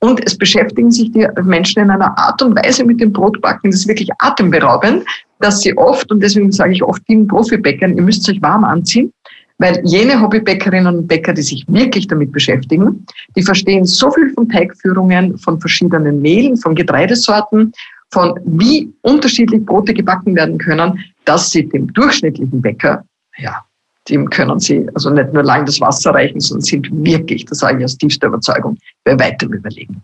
Und 0.00 0.24
es 0.26 0.36
beschäftigen 0.36 0.90
sich 0.90 1.12
die 1.12 1.26
Menschen 1.42 1.82
in 1.82 1.90
einer 1.90 2.16
Art 2.18 2.40
und 2.42 2.56
Weise 2.56 2.84
mit 2.84 3.00
dem 3.00 3.12
Brotbacken, 3.12 3.70
das 3.70 3.80
ist 3.80 3.88
wirklich 3.88 4.08
atemberaubend, 4.18 5.04
dass 5.40 5.60
sie 5.60 5.76
oft, 5.76 6.10
und 6.10 6.22
deswegen 6.22 6.50
sage 6.52 6.72
ich 6.72 6.82
oft 6.82 7.02
vielen 7.06 7.26
Profibäckern, 7.26 7.96
ihr 7.96 8.02
müsst 8.02 8.28
euch 8.28 8.40
warm 8.40 8.64
anziehen, 8.64 9.12
weil 9.58 9.78
jene 9.84 10.18
Hobbybäckerinnen 10.18 10.96
und 10.96 11.06
Bäcker, 11.06 11.34
die 11.34 11.42
sich 11.42 11.66
wirklich 11.68 12.06
damit 12.06 12.32
beschäftigen, 12.32 13.04
die 13.36 13.42
verstehen 13.42 13.84
so 13.84 14.10
viel 14.10 14.30
von 14.30 14.48
Teigführungen, 14.48 15.36
von 15.36 15.60
verschiedenen 15.60 16.22
Mehlen, 16.22 16.56
von 16.56 16.74
Getreidesorten, 16.74 17.72
von 18.10 18.40
wie 18.44 18.90
unterschiedlich 19.02 19.64
Brote 19.66 19.92
gebacken 19.92 20.34
werden 20.34 20.56
können, 20.56 20.98
dass 21.26 21.50
sie 21.50 21.68
dem 21.68 21.92
durchschnittlichen 21.92 22.62
Bäcker, 22.62 23.04
ja, 23.40 23.64
dem 24.08 24.28
können 24.30 24.60
sie 24.60 24.88
also 24.94 25.10
nicht 25.10 25.32
nur 25.32 25.42
lang 25.42 25.66
das 25.66 25.80
Wasser 25.80 26.12
reichen, 26.12 26.40
sondern 26.40 26.64
sind 26.64 26.88
wirklich, 26.92 27.44
das 27.44 27.58
sage 27.58 27.78
ich 27.78 27.84
aus 27.84 27.96
tiefster 27.96 28.28
Überzeugung, 28.28 28.78
bei 29.04 29.18
weitem 29.18 29.52
überlegen. 29.52 30.02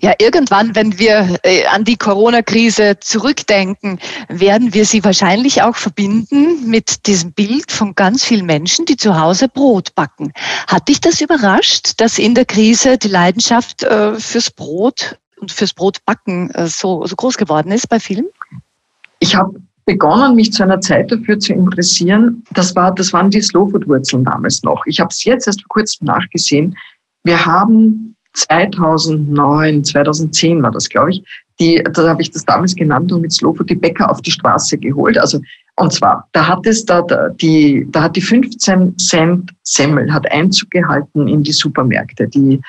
Ja, 0.00 0.14
irgendwann, 0.18 0.74
wenn 0.74 0.98
wir 0.98 1.38
äh, 1.42 1.66
an 1.66 1.84
die 1.84 1.96
Corona-Krise 1.96 2.98
zurückdenken, 3.00 3.98
werden 4.28 4.72
wir 4.72 4.86
sie 4.86 5.04
wahrscheinlich 5.04 5.62
auch 5.62 5.76
verbinden 5.76 6.68
mit 6.68 7.06
diesem 7.06 7.32
Bild 7.32 7.70
von 7.70 7.94
ganz 7.94 8.24
vielen 8.24 8.46
Menschen, 8.46 8.86
die 8.86 8.96
zu 8.96 9.20
Hause 9.20 9.48
Brot 9.48 9.94
backen. 9.94 10.32
Hat 10.66 10.88
dich 10.88 11.02
das 11.02 11.20
überrascht, 11.20 12.00
dass 12.00 12.18
in 12.18 12.34
der 12.34 12.46
Krise 12.46 12.96
die 12.96 13.08
Leidenschaft 13.08 13.82
äh, 13.82 14.14
fürs 14.14 14.50
Brot 14.50 15.18
und 15.38 15.52
fürs 15.52 15.74
Brotbacken 15.74 16.50
äh, 16.52 16.66
so, 16.66 17.04
so 17.04 17.14
groß 17.14 17.36
geworden 17.36 17.70
ist 17.70 17.90
bei 17.90 18.00
vielen? 18.00 18.28
Ich 19.18 19.36
habe 19.36 19.60
begonnen, 19.88 20.36
mich 20.36 20.52
zu 20.52 20.62
einer 20.62 20.82
Zeit 20.82 21.10
dafür 21.10 21.38
zu 21.38 21.54
interessieren. 21.54 22.44
Das, 22.52 22.76
war, 22.76 22.94
das 22.94 23.10
waren 23.14 23.30
die 23.30 23.40
Slowfood-Wurzeln 23.40 24.22
damals 24.22 24.62
noch. 24.62 24.84
Ich 24.84 25.00
habe 25.00 25.08
es 25.08 25.24
jetzt 25.24 25.46
erst 25.46 25.62
vor 25.62 25.68
kurzem 25.70 26.06
nachgesehen. 26.06 26.76
Wir 27.24 27.44
haben 27.44 28.14
2009, 28.34 29.84
2010 29.84 30.62
war 30.62 30.72
das, 30.72 30.90
glaube 30.90 31.12
ich, 31.12 31.24
die, 31.58 31.82
da 31.90 32.06
habe 32.06 32.20
ich 32.20 32.30
das 32.30 32.44
damals 32.44 32.74
genannt 32.74 33.10
und 33.10 33.22
mit 33.22 33.32
Slowfood 33.32 33.70
die 33.70 33.76
Bäcker 33.76 34.10
auf 34.10 34.20
die 34.20 34.30
Straße 34.30 34.76
geholt. 34.76 35.16
Also, 35.16 35.40
und 35.76 35.90
zwar, 35.90 36.28
da 36.32 36.46
hat 36.46 36.66
es 36.66 36.84
da, 36.84 37.00
da 37.00 37.30
die, 37.30 37.86
da 37.90 38.02
hat 38.02 38.14
die 38.14 38.20
15 38.20 38.98
Cent 38.98 39.50
Semmel 39.62 40.12
hat 40.12 40.30
Einzug 40.30 40.70
gehalten 40.70 41.26
in 41.28 41.42
die 41.42 41.52
Supermärkte, 41.52 42.28
die, 42.28 42.60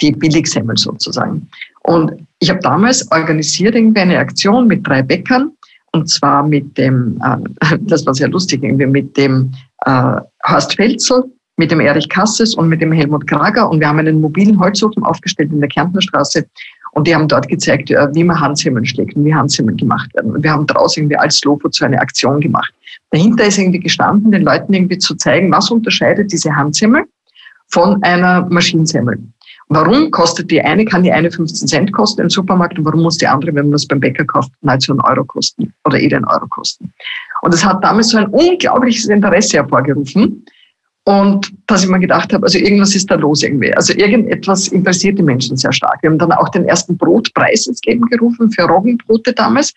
die 0.00 0.12
Billigsemmel 0.12 0.76
sozusagen. 0.76 1.48
Und 1.82 2.12
ich 2.38 2.50
habe 2.50 2.60
damals 2.60 3.10
organisiert 3.10 3.74
irgendwie 3.74 4.00
eine 4.00 4.18
Aktion 4.18 4.68
mit 4.68 4.86
drei 4.86 5.02
Bäckern 5.02 5.50
und 5.98 6.08
zwar 6.08 6.46
mit 6.46 6.76
dem, 6.78 7.20
äh, 7.22 7.76
das 7.80 8.06
war 8.06 8.14
sehr 8.14 8.28
lustig, 8.28 8.62
irgendwie 8.62 8.86
mit 8.86 9.16
dem 9.16 9.52
äh, 9.84 10.20
Horst 10.48 10.74
Felzel, 10.74 11.24
mit 11.56 11.70
dem 11.70 11.80
Erich 11.80 12.08
Kasses 12.08 12.54
und 12.54 12.68
mit 12.68 12.80
dem 12.80 12.92
Helmut 12.92 13.26
Krager. 13.26 13.68
Und 13.68 13.80
wir 13.80 13.88
haben 13.88 13.98
einen 13.98 14.20
mobilen 14.20 14.58
Holzofen 14.58 15.02
aufgestellt 15.02 15.50
in 15.52 15.60
der 15.60 15.68
Kärntner 15.68 16.00
Straße. 16.00 16.46
Und 16.92 17.06
die 17.06 17.14
haben 17.14 17.28
dort 17.28 17.48
gezeigt, 17.48 17.90
äh, 17.90 18.08
wie 18.14 18.24
man 18.24 18.40
Handsemmeln 18.40 18.86
schlägt 18.86 19.16
und 19.16 19.24
wie 19.24 19.34
Handsemmeln 19.34 19.76
gemacht 19.76 20.12
werden. 20.14 20.32
Und 20.32 20.42
wir 20.42 20.52
haben 20.52 20.66
daraus 20.66 20.96
irgendwie 20.96 21.16
als 21.16 21.42
Logo 21.44 21.68
zu 21.68 21.84
einer 21.84 22.00
Aktion 22.00 22.40
gemacht. 22.40 22.72
Dahinter 23.10 23.46
ist 23.46 23.58
irgendwie 23.58 23.80
gestanden, 23.80 24.30
den 24.30 24.42
Leuten 24.42 24.72
irgendwie 24.72 24.98
zu 24.98 25.14
zeigen, 25.16 25.50
was 25.50 25.70
unterscheidet 25.70 26.30
diese 26.32 26.54
Handsemmel 26.54 27.04
von 27.68 28.02
einer 28.02 28.46
Maschinensemmel. 28.50 29.18
Warum 29.70 30.10
kostet 30.10 30.50
die 30.50 30.62
eine, 30.62 30.84
kann 30.84 31.02
die 31.02 31.12
eine 31.12 31.30
15 31.30 31.68
Cent 31.68 31.92
kosten 31.92 32.22
im 32.22 32.30
Supermarkt 32.30 32.78
und 32.78 32.86
warum 32.86 33.02
muss 33.02 33.18
die 33.18 33.26
andere, 33.26 33.54
wenn 33.54 33.66
man 33.66 33.74
es 33.74 33.86
beim 33.86 34.00
Bäcker 34.00 34.24
kauft, 34.24 34.50
nahezu 34.62 34.92
einen 34.92 35.02
Euro 35.02 35.24
kosten 35.24 35.74
oder 35.84 36.00
eh 36.00 36.14
einen 36.14 36.24
Euro 36.24 36.46
kosten? 36.48 36.92
Und 37.42 37.52
es 37.52 37.64
hat 37.64 37.84
damals 37.84 38.08
so 38.08 38.18
ein 38.18 38.28
unglaubliches 38.28 39.06
Interesse 39.06 39.58
hervorgerufen. 39.58 40.44
Und 41.04 41.52
dass 41.66 41.84
ich 41.84 41.88
mir 41.88 42.00
gedacht 42.00 42.32
habe, 42.34 42.44
also 42.44 42.58
irgendwas 42.58 42.94
ist 42.94 43.10
da 43.10 43.14
los 43.14 43.42
irgendwie. 43.42 43.72
Also 43.74 43.94
irgendetwas 43.94 44.68
interessiert 44.68 45.18
die 45.18 45.22
Menschen 45.22 45.56
sehr 45.56 45.72
stark. 45.72 46.02
Wir 46.02 46.10
haben 46.10 46.18
dann 46.18 46.32
auch 46.32 46.50
den 46.50 46.66
ersten 46.66 46.98
Brotpreis 46.98 47.66
ins 47.66 47.80
Leben 47.86 48.04
gerufen 48.06 48.50
für 48.50 48.64
Roggenbrote 48.64 49.32
damals. 49.32 49.72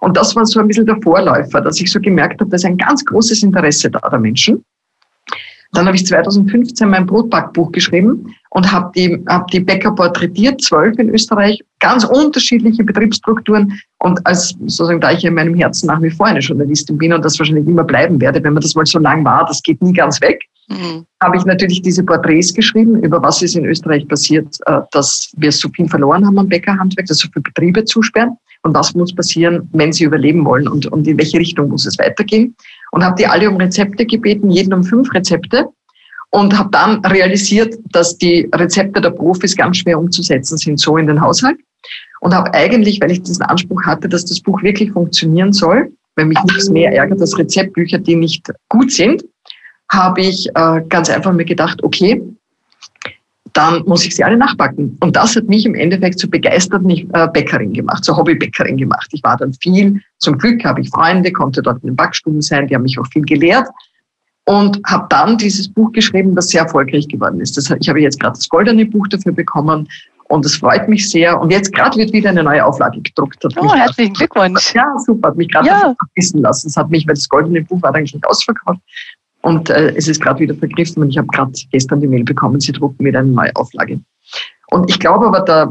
Und 0.00 0.16
das 0.16 0.36
war 0.36 0.44
so 0.44 0.60
ein 0.60 0.68
bisschen 0.68 0.84
der 0.84 1.00
Vorläufer, 1.02 1.60
dass 1.62 1.80
ich 1.80 1.90
so 1.90 2.00
gemerkt 2.00 2.40
habe, 2.40 2.50
da 2.50 2.56
ist 2.56 2.66
ein 2.66 2.76
ganz 2.76 3.04
großes 3.04 3.42
Interesse 3.42 3.90
da 3.90 4.00
der 4.10 4.18
Menschen. 4.18 4.62
Dann 5.74 5.86
habe 5.86 5.96
ich 5.96 6.06
2015 6.06 6.88
mein 6.88 7.06
Brotbackbuch 7.06 7.72
geschrieben 7.72 8.34
und 8.50 8.70
habe 8.70 8.92
die, 8.94 9.22
hab 9.26 9.48
die 9.48 9.60
Bäcker 9.60 9.92
porträtiert, 9.92 10.62
zwölf 10.62 10.96
in 10.98 11.10
Österreich, 11.10 11.60
ganz 11.80 12.04
unterschiedliche 12.04 12.84
Betriebsstrukturen. 12.84 13.78
Und 13.98 14.24
als 14.24 14.54
sozusagen, 14.66 15.00
da 15.00 15.10
ich 15.10 15.24
in 15.24 15.34
meinem 15.34 15.54
Herzen 15.54 15.88
nach 15.88 16.00
wie 16.00 16.10
vor 16.10 16.26
eine 16.26 16.38
Journalistin 16.38 16.96
bin 16.96 17.12
und 17.12 17.24
das 17.24 17.38
wahrscheinlich 17.38 17.66
immer 17.66 17.84
bleiben 17.84 18.20
werde, 18.20 18.42
wenn 18.44 18.52
man 18.52 18.62
das 18.62 18.74
mal 18.74 18.86
so 18.86 18.98
lang 19.00 19.24
war, 19.24 19.44
das 19.46 19.62
geht 19.62 19.82
nie 19.82 19.92
ganz 19.92 20.20
weg, 20.20 20.44
mhm. 20.68 21.06
habe 21.22 21.36
ich 21.36 21.44
natürlich 21.44 21.82
diese 21.82 22.02
Porträts 22.02 22.52
geschrieben, 22.54 23.02
über 23.02 23.22
was 23.22 23.42
ist 23.42 23.56
in 23.56 23.64
Österreich 23.64 24.06
passiert, 24.08 24.56
äh, 24.66 24.80
dass 24.92 25.32
wir 25.36 25.52
so 25.52 25.68
viel 25.70 25.88
verloren 25.88 26.26
haben 26.26 26.38
am 26.38 26.48
Bäckerhandwerk, 26.48 27.06
dass 27.06 27.18
so 27.18 27.28
viele 27.32 27.42
Betriebe 27.42 27.84
zusperren 27.84 28.36
und 28.62 28.74
was 28.74 28.94
muss 28.94 29.14
passieren, 29.14 29.68
wenn 29.72 29.92
sie 29.92 30.04
überleben 30.04 30.44
wollen 30.44 30.68
und, 30.68 30.86
und 30.86 31.06
in 31.06 31.18
welche 31.18 31.38
Richtung 31.38 31.68
muss 31.68 31.86
es 31.86 31.98
weitergehen 31.98 32.56
und 32.92 33.04
habe 33.04 33.16
die 33.16 33.26
alle 33.26 33.50
um 33.50 33.56
Rezepte 33.56 34.06
gebeten, 34.06 34.50
jeden 34.50 34.72
um 34.72 34.84
fünf 34.84 35.12
Rezepte 35.12 35.68
und 36.34 36.58
habe 36.58 36.70
dann 36.72 37.04
realisiert, 37.04 37.76
dass 37.92 38.18
die 38.18 38.48
Rezepte 38.52 39.00
der 39.00 39.10
Profis 39.10 39.56
ganz 39.56 39.76
schwer 39.76 39.98
umzusetzen 39.98 40.58
sind, 40.58 40.80
so 40.80 40.96
in 40.96 41.06
den 41.06 41.20
Haushalt. 41.20 41.58
Und 42.20 42.34
habe 42.34 42.52
eigentlich, 42.54 43.00
weil 43.00 43.12
ich 43.12 43.22
diesen 43.22 43.42
Anspruch 43.42 43.82
hatte, 43.84 44.08
dass 44.08 44.24
das 44.24 44.40
Buch 44.40 44.60
wirklich 44.62 44.90
funktionieren 44.90 45.52
soll, 45.52 45.92
weil 46.16 46.24
mich 46.24 46.38
nichts 46.44 46.70
mehr 46.70 46.92
ärgert 46.92 47.20
als 47.20 47.38
Rezeptbücher, 47.38 47.98
die 47.98 48.16
nicht 48.16 48.50
gut 48.68 48.90
sind, 48.90 49.22
habe 49.94 50.20
ich 50.22 50.48
äh, 50.54 50.82
ganz 50.88 51.08
einfach 51.10 51.32
mir 51.32 51.44
gedacht, 51.44 51.82
okay, 51.82 52.22
dann 53.52 53.84
muss 53.86 54.04
ich 54.04 54.16
sie 54.16 54.24
alle 54.24 54.36
nachbacken. 54.36 54.96
Und 55.00 55.14
das 55.14 55.36
hat 55.36 55.44
mich 55.44 55.64
im 55.64 55.74
Endeffekt 55.74 56.18
zur 56.18 56.28
begeisterten 56.28 56.90
äh, 56.90 57.28
Bäckerin 57.32 57.72
gemacht, 57.72 58.04
zur 58.04 58.16
Hobbybäckerin 58.16 58.76
gemacht. 58.76 59.08
Ich 59.12 59.22
war 59.22 59.36
dann 59.36 59.54
viel, 59.54 60.00
zum 60.18 60.36
Glück 60.38 60.64
habe 60.64 60.80
ich 60.80 60.90
Freunde, 60.90 61.32
konnte 61.32 61.62
dort 61.62 61.82
in 61.82 61.90
den 61.90 61.96
Backstuben 61.96 62.42
sein, 62.42 62.66
die 62.66 62.74
haben 62.74 62.82
mich 62.82 62.98
auch 62.98 63.06
viel 63.12 63.22
gelehrt 63.22 63.68
und 64.44 64.80
habe 64.86 65.06
dann 65.08 65.38
dieses 65.38 65.68
Buch 65.68 65.92
geschrieben, 65.92 66.34
das 66.34 66.48
sehr 66.48 66.62
erfolgreich 66.62 67.08
geworden 67.08 67.40
ist. 67.40 67.56
Das, 67.56 67.70
ich 67.70 67.88
habe 67.88 68.00
jetzt 68.00 68.20
gerade 68.20 68.36
das 68.36 68.48
goldene 68.48 68.86
Buch 68.86 69.06
dafür 69.08 69.32
bekommen 69.32 69.88
und 70.28 70.44
es 70.44 70.56
freut 70.56 70.88
mich 70.88 71.08
sehr. 71.08 71.40
Und 71.40 71.50
jetzt 71.50 71.72
gerade 71.72 71.96
wird 71.96 72.12
wieder 72.12 72.30
eine 72.30 72.42
neue 72.42 72.64
Auflage 72.64 73.00
gedruckt. 73.00 73.42
Hat 73.44 73.54
oh, 73.56 73.74
herzlichen 73.74 74.14
Glückwunsch. 74.14 74.74
Ja, 74.74 74.86
super. 75.06 75.28
Hat 75.28 75.36
mich 75.36 75.48
gerade 75.48 75.68
ja. 75.68 75.94
wissen 76.14 76.40
lassen. 76.40 76.68
Es 76.68 76.76
hat 76.76 76.90
mich, 76.90 77.06
weil 77.06 77.14
das 77.14 77.28
goldene 77.28 77.62
Buch 77.62 77.80
war 77.82 77.94
eigentlich 77.94 78.16
ausverkauft. 78.26 78.80
Und 79.44 79.68
äh, 79.68 79.94
es 79.94 80.08
ist 80.08 80.22
gerade 80.22 80.40
wieder 80.40 80.54
vergriffen 80.54 81.02
und 81.02 81.10
ich 81.10 81.18
habe 81.18 81.28
gerade 81.28 81.52
gestern 81.70 82.00
die 82.00 82.06
Mail 82.06 82.24
bekommen, 82.24 82.60
sie 82.60 82.72
drucken 82.72 83.04
wieder 83.04 83.18
eine 83.18 83.28
neue 83.28 83.54
Auflage. 83.56 84.00
Und 84.70 84.88
ich 84.88 84.98
glaube 84.98 85.26
aber, 85.26 85.40
da, 85.40 85.70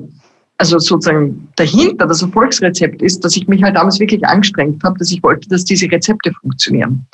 also 0.60 0.78
sozusagen 0.78 1.50
dahinter, 1.56 2.06
das 2.06 2.22
Erfolgsrezept 2.22 3.02
ist, 3.02 3.26
dass 3.26 3.36
ich 3.36 3.48
mich 3.48 3.64
halt 3.64 3.76
damals 3.76 4.00
wirklich 4.00 4.24
angestrengt 4.28 4.84
habe, 4.84 5.00
dass 5.00 5.12
ich 5.12 5.24
wollte, 5.24 5.50
dass 5.50 5.66
diese 5.66 5.90
Rezepte 5.92 6.32
funktionieren 6.42 7.08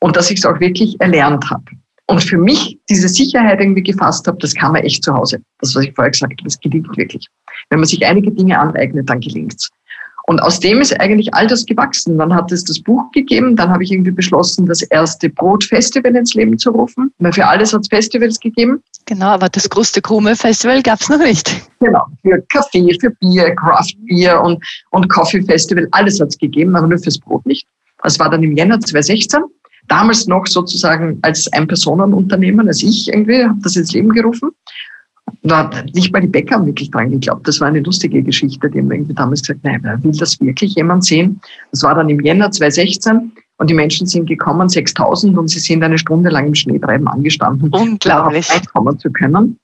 und 0.00 0.16
dass 0.16 0.32
ich 0.32 0.38
es 0.38 0.44
auch 0.44 0.58
wirklich 0.58 1.00
erlernt 1.00 1.48
habe. 1.48 1.62
Und 2.08 2.24
für 2.24 2.38
mich 2.38 2.76
diese 2.88 3.08
Sicherheit 3.08 3.60
irgendwie 3.60 3.84
gefasst 3.84 4.26
habe, 4.26 4.38
das 4.38 4.52
kann 4.52 4.72
man 4.72 4.82
echt 4.82 5.04
zu 5.04 5.14
Hause. 5.14 5.40
Das, 5.60 5.76
was 5.76 5.84
ich 5.84 5.94
vorher 5.94 6.10
gesagt 6.10 6.32
habe, 6.32 6.42
das 6.42 6.58
gelingt 6.58 6.88
wirklich. 6.96 7.24
Wenn 7.68 7.78
man 7.78 7.88
sich 7.88 8.04
einige 8.04 8.32
Dinge 8.32 8.58
aneignet, 8.58 9.08
dann 9.08 9.20
gelingt's. 9.20 9.70
Und 10.30 10.40
aus 10.42 10.60
dem 10.60 10.80
ist 10.80 10.92
eigentlich 11.00 11.34
all 11.34 11.48
das 11.48 11.66
gewachsen. 11.66 12.16
Dann 12.16 12.32
hat 12.32 12.52
es 12.52 12.62
das 12.62 12.78
Buch 12.78 13.10
gegeben, 13.10 13.56
dann 13.56 13.68
habe 13.68 13.82
ich 13.82 13.90
irgendwie 13.90 14.12
beschlossen, 14.12 14.64
das 14.64 14.80
erste 14.82 15.28
Brotfestival 15.28 16.14
ins 16.14 16.34
Leben 16.34 16.56
zu 16.56 16.70
rufen. 16.70 17.12
Weil 17.18 17.32
für 17.32 17.44
alles 17.44 17.72
hat 17.72 17.80
es 17.80 17.88
Festivals 17.88 18.38
gegeben. 18.38 18.80
Genau, 19.06 19.26
aber 19.26 19.48
das 19.48 19.68
größte 19.68 20.00
Krume-Festival 20.00 20.84
gab 20.84 21.00
es 21.00 21.08
noch 21.08 21.18
nicht. 21.18 21.50
Genau, 21.80 22.04
für 22.22 22.40
Kaffee, 22.48 22.96
für 23.00 23.10
Bier, 23.10 23.56
Craft 23.56 23.96
Beer 24.06 24.40
und, 24.40 24.62
und 24.90 25.08
Coffee 25.08 25.42
Festival, 25.42 25.88
alles 25.90 26.20
hat 26.20 26.28
es 26.28 26.38
gegeben, 26.38 26.76
aber 26.76 26.86
nur 26.86 27.00
fürs 27.00 27.18
Brot 27.18 27.44
nicht. 27.44 27.66
Das 28.04 28.16
war 28.20 28.30
dann 28.30 28.44
im 28.44 28.56
Jänner 28.56 28.78
2016 28.78 29.40
damals 29.88 30.28
noch 30.28 30.46
sozusagen 30.46 31.18
als 31.22 31.52
Ein-Personen-Unternehmen, 31.52 32.68
als 32.68 32.84
ich 32.84 33.08
irgendwie, 33.08 33.44
habe 33.44 33.58
das 33.64 33.74
ins 33.74 33.92
Leben 33.92 34.10
gerufen. 34.10 34.52
Da 35.42 35.58
hat 35.58 35.94
nicht 35.94 36.12
mal 36.12 36.20
die 36.20 36.28
Bäcker 36.28 36.56
haben 36.56 36.66
wirklich 36.66 36.90
dran 36.90 37.10
geglaubt. 37.10 37.46
Das 37.46 37.60
war 37.60 37.68
eine 37.68 37.80
lustige 37.80 38.22
Geschichte. 38.22 38.70
Die 38.70 38.78
haben 38.78 38.90
irgendwie 38.90 39.14
damals 39.14 39.42
gesagt, 39.42 39.60
nein, 39.62 39.82
will 40.02 40.12
das 40.12 40.40
wirklich 40.40 40.74
jemand 40.74 41.04
sehen? 41.04 41.40
Das 41.70 41.82
war 41.82 41.94
dann 41.94 42.08
im 42.08 42.20
Jänner 42.20 42.50
2016 42.50 43.32
und 43.58 43.68
die 43.68 43.74
Menschen 43.74 44.06
sind 44.06 44.26
gekommen, 44.26 44.68
6000 44.68 45.36
und 45.36 45.48
sie 45.48 45.58
sind 45.58 45.82
eine 45.82 45.98
Stunde 45.98 46.30
lang 46.30 46.46
im 46.46 46.54
Schneetreiben 46.54 47.06
angestanden. 47.08 47.70
Um 47.72 47.98
zu 48.98 49.10
können. 49.10 49.58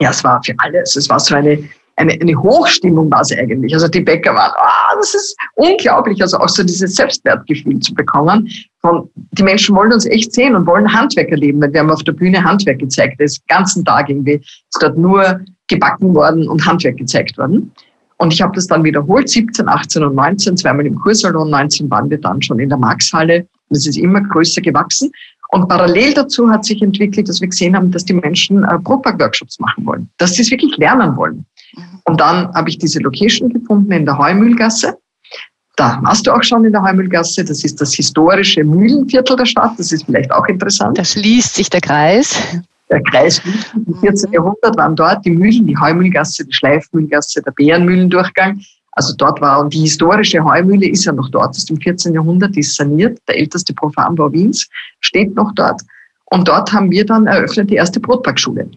Ja, 0.00 0.10
es 0.10 0.24
war 0.24 0.42
für 0.42 0.54
alles. 0.58 0.96
Es 0.96 1.08
war 1.08 1.20
so 1.20 1.34
eine 1.34 1.58
eine, 1.96 2.12
eine 2.12 2.36
Hochstimmung 2.36 3.10
war 3.10 3.22
es 3.22 3.32
eigentlich. 3.32 3.72
Also 3.72 3.88
die 3.88 4.00
Bäcker 4.00 4.34
waren, 4.34 4.52
ah, 4.56 4.94
das 4.96 5.14
ist 5.14 5.36
unglaublich. 5.54 6.20
Also 6.20 6.38
auch 6.38 6.48
so 6.48 6.62
dieses 6.62 6.94
Selbstwertgefühl 6.94 7.80
zu 7.80 7.94
bekommen. 7.94 8.48
Von, 8.82 9.08
die 9.14 9.42
Menschen 9.42 9.74
wollen 9.74 9.92
uns 9.92 10.04
echt 10.06 10.34
sehen 10.34 10.54
und 10.54 10.66
wollen 10.66 10.92
Handwerk 10.92 11.30
erleben, 11.30 11.60
weil 11.60 11.72
wir 11.72 11.80
haben 11.80 11.90
auf 11.90 12.04
der 12.04 12.12
Bühne 12.12 12.42
Handwerk 12.42 12.78
gezeigt. 12.78 13.18
Das 13.18 13.40
ganzen 13.48 13.84
Tag 13.84 14.10
irgendwie 14.10 14.34
ist 14.34 14.78
dort 14.80 14.98
nur 14.98 15.40
gebacken 15.68 16.14
worden 16.14 16.48
und 16.48 16.64
Handwerk 16.64 16.98
gezeigt 16.98 17.36
worden. 17.38 17.72
Und 18.18 18.32
ich 18.32 18.40
habe 18.40 18.54
das 18.54 18.66
dann 18.66 18.84
wiederholt, 18.84 19.28
17, 19.28 19.68
18 19.68 20.04
und 20.04 20.14
19, 20.14 20.56
zweimal 20.56 20.86
im 20.86 20.98
Kursalon, 20.98 21.50
19 21.50 21.90
waren 21.90 22.08
wir 22.08 22.18
dann 22.18 22.40
schon 22.40 22.58
in 22.58 22.68
der 22.68 22.78
Markshalle. 22.78 23.46
Und 23.68 23.76
es 23.76 23.86
ist 23.86 23.98
immer 23.98 24.20
größer 24.20 24.62
gewachsen. 24.62 25.10
Und 25.50 25.68
parallel 25.68 26.14
dazu 26.14 26.50
hat 26.50 26.64
sich 26.64 26.82
entwickelt, 26.82 27.28
dass 27.28 27.40
wir 27.40 27.48
gesehen 27.48 27.76
haben, 27.76 27.90
dass 27.90 28.04
die 28.04 28.14
Menschen 28.14 28.64
äh, 28.64 28.78
Brotback-Workshops 28.78 29.58
machen 29.60 29.86
wollen, 29.86 30.10
dass 30.18 30.34
sie 30.34 30.42
es 30.42 30.50
wirklich 30.50 30.76
lernen 30.76 31.16
wollen. 31.16 31.46
Und 32.04 32.20
dann 32.20 32.52
habe 32.54 32.68
ich 32.68 32.78
diese 32.78 33.00
Location 33.00 33.52
gefunden 33.52 33.92
in 33.92 34.04
der 34.04 34.16
Heumühlgasse. 34.18 34.96
Da 35.76 36.00
warst 36.02 36.26
du 36.26 36.32
auch 36.32 36.42
schon 36.42 36.64
in 36.64 36.72
der 36.72 36.82
Heumühlgasse. 36.82 37.44
Das 37.44 37.62
ist 37.62 37.80
das 37.80 37.92
historische 37.92 38.64
Mühlenviertel 38.64 39.36
der 39.36 39.44
Stadt. 39.44 39.72
Das 39.78 39.92
ist 39.92 40.04
vielleicht 40.06 40.32
auch 40.32 40.46
interessant. 40.46 40.98
Da 40.98 41.04
schließt 41.04 41.54
sich 41.54 41.68
der 41.68 41.82
Kreis. 41.82 42.34
Der 42.90 43.02
Kreis 43.02 43.36
sich. 43.36 43.66
Im 43.74 43.94
14. 44.00 44.32
Jahrhundert 44.32 44.76
waren 44.76 44.96
dort 44.96 45.24
die 45.24 45.30
Mühlen, 45.30 45.66
die 45.66 45.76
Heumühlgasse, 45.76 46.46
die 46.46 46.52
Schleifmühlgasse, 46.52 47.42
der 47.42 47.50
Bärenmühlendurchgang. 47.50 48.60
Also 48.92 49.14
dort 49.14 49.42
war, 49.42 49.60
und 49.60 49.74
die 49.74 49.80
historische 49.80 50.42
Heumühle 50.42 50.88
ist 50.88 51.04
ja 51.04 51.12
noch 51.12 51.28
dort, 51.28 51.54
ist 51.54 51.68
im 51.68 51.78
14. 51.78 52.14
Jahrhundert, 52.14 52.56
die 52.56 52.60
ist 52.60 52.74
saniert, 52.74 53.18
der 53.28 53.38
älteste 53.38 53.74
Profanbau 53.74 54.32
Wiens 54.32 54.66
steht 55.00 55.34
noch 55.34 55.52
dort. 55.54 55.82
Und 56.26 56.48
dort 56.48 56.72
haben 56.72 56.90
wir 56.90 57.04
dann 57.04 57.26
eröffnet 57.26 57.68
die 57.68 57.74
erste 57.74 58.00
Brotbackschule. 58.00 58.70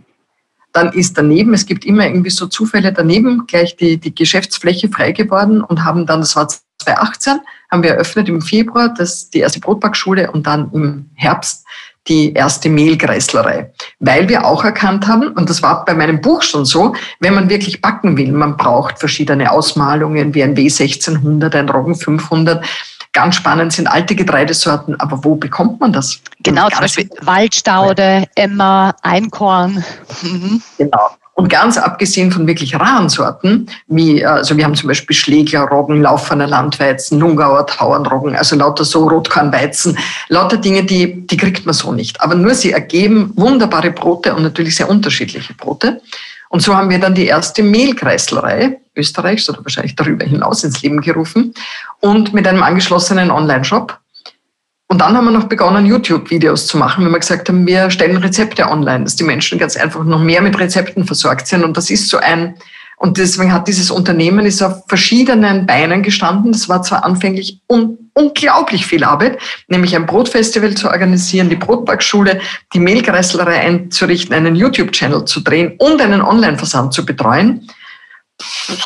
Dann 0.80 0.94
ist 0.94 1.18
daneben, 1.18 1.54
es 1.54 1.66
gibt 1.66 1.84
immer 1.84 2.06
irgendwie 2.06 2.30
so 2.30 2.48
Zufälle 2.48 2.94
daneben, 2.94 3.46
gleich 3.48 3.76
die, 3.76 3.98
die 3.98 4.16
Geschäftsfläche 4.16 4.88
frei 4.88 5.12
geworden 5.12 5.62
und 5.62 5.84
haben 5.84 6.06
dann, 6.06 6.22
das 6.22 6.38
war 6.38 6.48
2018, 6.48 7.42
haben 7.70 7.84
wir 7.84 7.92
eröffnet 7.92 8.30
im 8.30 8.42
Februar 8.42 8.94
das, 8.98 9.30
die 9.30 9.40
erste 9.40 9.60
Brotbackschule 9.60 10.32
und 10.32 10.48
dann 10.48 10.72
im 10.72 11.10
Herbst 11.16 11.66
die 12.08 12.32
erste 12.32 12.70
Mehlkreislerei, 12.70 13.74
weil 14.00 14.30
wir 14.30 14.46
auch 14.46 14.64
erkannt 14.64 15.06
haben, 15.06 15.28
und 15.34 15.50
das 15.50 15.62
war 15.62 15.84
bei 15.84 15.94
meinem 15.94 16.22
Buch 16.22 16.44
schon 16.44 16.64
so, 16.64 16.96
wenn 17.20 17.34
man 17.34 17.50
wirklich 17.50 17.82
backen 17.82 18.18
will, 18.18 18.32
man 18.32 18.56
braucht 18.56 19.00
verschiedene 19.00 19.52
Ausmalungen 19.52 20.34
wie 20.34 20.44
ein 20.44 20.56
W1600, 20.56 21.54
ein 21.56 21.68
Roggen 21.68 21.96
500, 21.96 22.66
Ganz 23.12 23.36
spannend 23.36 23.74
sind 23.74 23.88
alte 23.88 24.16
Getreidesorten, 24.16 25.00
aber 25.00 25.24
wo 25.24 25.36
bekommt 25.36 25.80
man 25.80 25.92
das? 25.92 26.20
Genau, 26.44 26.70
zum 26.70 26.82
Beispiel 26.82 27.10
Waldstaude, 27.22 28.26
Emmer, 28.36 28.96
Einkorn. 29.02 29.84
Mhm. 30.22 30.62
Genau. 30.78 31.10
Und 31.40 31.48
ganz 31.48 31.78
abgesehen 31.78 32.34
von 32.34 32.48
wirklich 32.48 32.78
raren 32.78 33.08
Sorten, 33.08 33.68
wie, 33.88 34.26
also 34.26 34.58
wir 34.58 34.66
haben 34.66 34.76
zum 34.76 34.90
Beispiel 34.90 35.16
Schlägler, 35.16 35.62
Roggen, 35.62 36.02
Laufener 36.02 36.48
Landweizen, 36.48 37.18
Lungauer 37.18 37.66
Tauernroggen, 37.66 38.36
also 38.36 38.58
lauter 38.58 38.84
so 38.84 39.08
Rotkornweizen, 39.08 39.98
lauter 40.28 40.58
Dinge, 40.58 40.84
die, 40.84 41.26
die 41.26 41.38
kriegt 41.38 41.66
man 41.66 41.74
so 41.74 41.94
nicht. 41.94 42.20
Aber 42.20 42.36
nur 42.36 42.54
sie 42.56 42.74
ergeben 42.74 43.32
wunderbare 43.38 43.92
Brote 43.92 44.36
und 44.36 44.44
natürlich 44.44 44.76
sehr 44.76 44.90
unterschiedliche 44.90 45.54
Brote. 45.54 46.02
Und 46.50 46.62
so 46.62 46.76
haben 46.76 46.90
wir 46.90 47.00
dann 47.00 47.16
die 47.16 47.28
erste 47.28 47.64
Mehlkreislerei 47.64 48.80
Österreichs 48.96 49.50
oder 49.50 49.64
wahrscheinlich 49.64 49.96
darüber 49.96 50.26
hinaus 50.26 50.64
ins 50.64 50.82
Leben 50.82 51.02
gerufen 51.02 51.54
und 52.02 52.34
mit 52.34 52.48
einem 52.48 52.64
angeschlossenen 52.64 53.32
Online-Shop. 53.32 53.98
Und 54.88 55.02
dann 55.02 55.16
haben 55.16 55.26
wir 55.26 55.32
noch 55.32 55.48
begonnen, 55.48 55.86
YouTube-Videos 55.86 56.66
zu 56.66 56.78
machen, 56.78 57.06
wenn 57.06 57.12
wir 57.12 57.20
gesagt 57.20 57.48
haben, 57.48 57.68
wir 57.68 57.92
stellen 57.92 58.18
Rezepte 58.18 58.68
online, 58.68 59.04
dass 59.04 59.16
die 59.16 59.24
Menschen 59.24 59.60
ganz 59.60 59.78
einfach 59.78 60.04
noch 60.04 60.20
mehr 60.20 60.42
mit 60.42 60.58
Rezepten 60.60 61.06
versorgt 61.06 61.46
sind. 61.46 61.64
Und 61.64 61.78
das 61.78 61.92
ist 61.92 62.10
so 62.10 62.18
ein, 62.18 62.56
und 63.00 63.18
deswegen 63.18 63.54
hat 63.54 63.70
dieses 63.70 63.92
Unternehmen 63.92 64.46
ist 64.46 64.62
auf 64.62 64.84
verschiedenen 64.88 65.66
Beinen 65.66 66.04
gestanden. 66.04 66.52
Das 66.52 66.68
war 66.68 66.84
zwar 66.84 67.06
anfänglich 67.06 67.62
un 67.68 67.98
unglaublich 68.14 68.86
viel 68.86 69.06
Arbeit, 69.06 69.40
nämlich 69.70 69.96
ein 69.96 70.06
Brotfestival 70.06 70.76
zu 70.76 70.90
organisieren, 70.90 71.50
die 71.50 71.56
Brotbackschule, 71.56 72.42
die 72.74 72.80
Mehlkreislerei 72.80 73.62
einzurichten, 73.62 74.36
einen 74.36 74.58
YouTube-Channel 74.58 75.24
zu 75.24 75.40
drehen 75.40 75.76
und 75.78 76.02
einen 76.02 76.22
Online-Versand 76.22 76.92
zu 76.94 77.06
betreuen. 77.06 77.70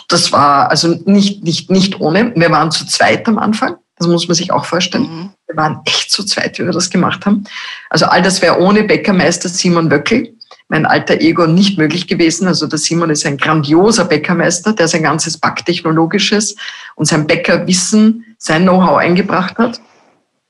Das 0.08 0.32
war 0.32 0.69
also 0.69 0.99
nicht, 1.06 1.43
nicht, 1.43 1.71
nicht 1.71 1.99
ohne. 1.99 2.32
Wir 2.36 2.52
waren 2.52 2.69
zu 2.69 2.86
zweit 2.86 3.28
am 3.28 3.39
Anfang. 3.39 3.78
Das 3.97 4.08
muss 4.08 4.28
man 4.28 4.36
sich 4.36 4.52
auch 4.52 4.65
vorstellen. 4.65 5.04
Mhm. 5.04 5.30
Wir 5.47 5.56
waren 5.56 5.80
echt 5.86 6.12
zu 6.12 6.23
zweit, 6.23 6.60
wie 6.60 6.65
wir 6.65 6.71
das 6.71 6.91
gemacht 6.91 7.26
haben. 7.26 7.45
Also 7.89 8.06
all 8.06 8.21
das 8.21 8.43
wäre 8.43 8.60
ohne 8.60 8.84
Bäckermeister 8.84 9.49
Simon 9.49 9.89
Wöckel, 9.89 10.36
mein 10.73 10.88
alter 10.88 11.21
Ego, 11.21 11.45
nicht 11.45 11.77
möglich 11.77 12.07
gewesen. 12.07 12.47
Also 12.47 12.65
der 12.65 12.79
Simon 12.79 13.12
ist 13.12 13.27
ein 13.27 13.38
grandioser 13.38 14.05
Bäckermeister, 14.05 14.73
der 14.73 14.88
sein 14.88 15.03
ganzes 15.03 15.38
Backtechnologisches 15.38 16.55
und 16.95 17.05
sein 17.05 17.27
Bäckerwissen, 17.27 18.36
sein 18.39 18.63
Know-how 18.63 18.97
eingebracht 18.97 19.59
hat. 19.59 19.79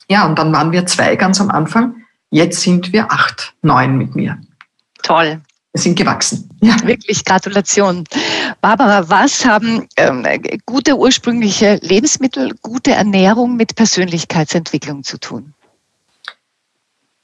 Ja, 0.07 0.25
und 0.25 0.39
dann 0.39 0.53
waren 0.53 0.71
wir 0.71 0.85
zwei 0.85 1.17
ganz 1.17 1.41
am 1.41 1.49
Anfang. 1.49 1.95
Jetzt 2.29 2.61
sind 2.61 2.93
wir 2.93 3.11
acht, 3.11 3.53
neun 3.63 3.97
mit 3.97 4.15
mir. 4.15 4.37
Toll. 5.01 5.41
Wir 5.73 5.81
sind 5.81 5.97
gewachsen. 5.97 6.49
Ja. 6.61 6.77
Wirklich 6.85 7.25
Gratulation. 7.25 8.05
Barbara, 8.61 9.09
was 9.09 9.43
haben 9.43 9.89
ähm, 9.97 10.25
gute 10.65 10.95
ursprüngliche 10.97 11.79
Lebensmittel, 11.81 12.53
gute 12.61 12.91
Ernährung 12.91 13.57
mit 13.57 13.75
Persönlichkeitsentwicklung 13.75 15.03
zu 15.03 15.19
tun? 15.19 15.53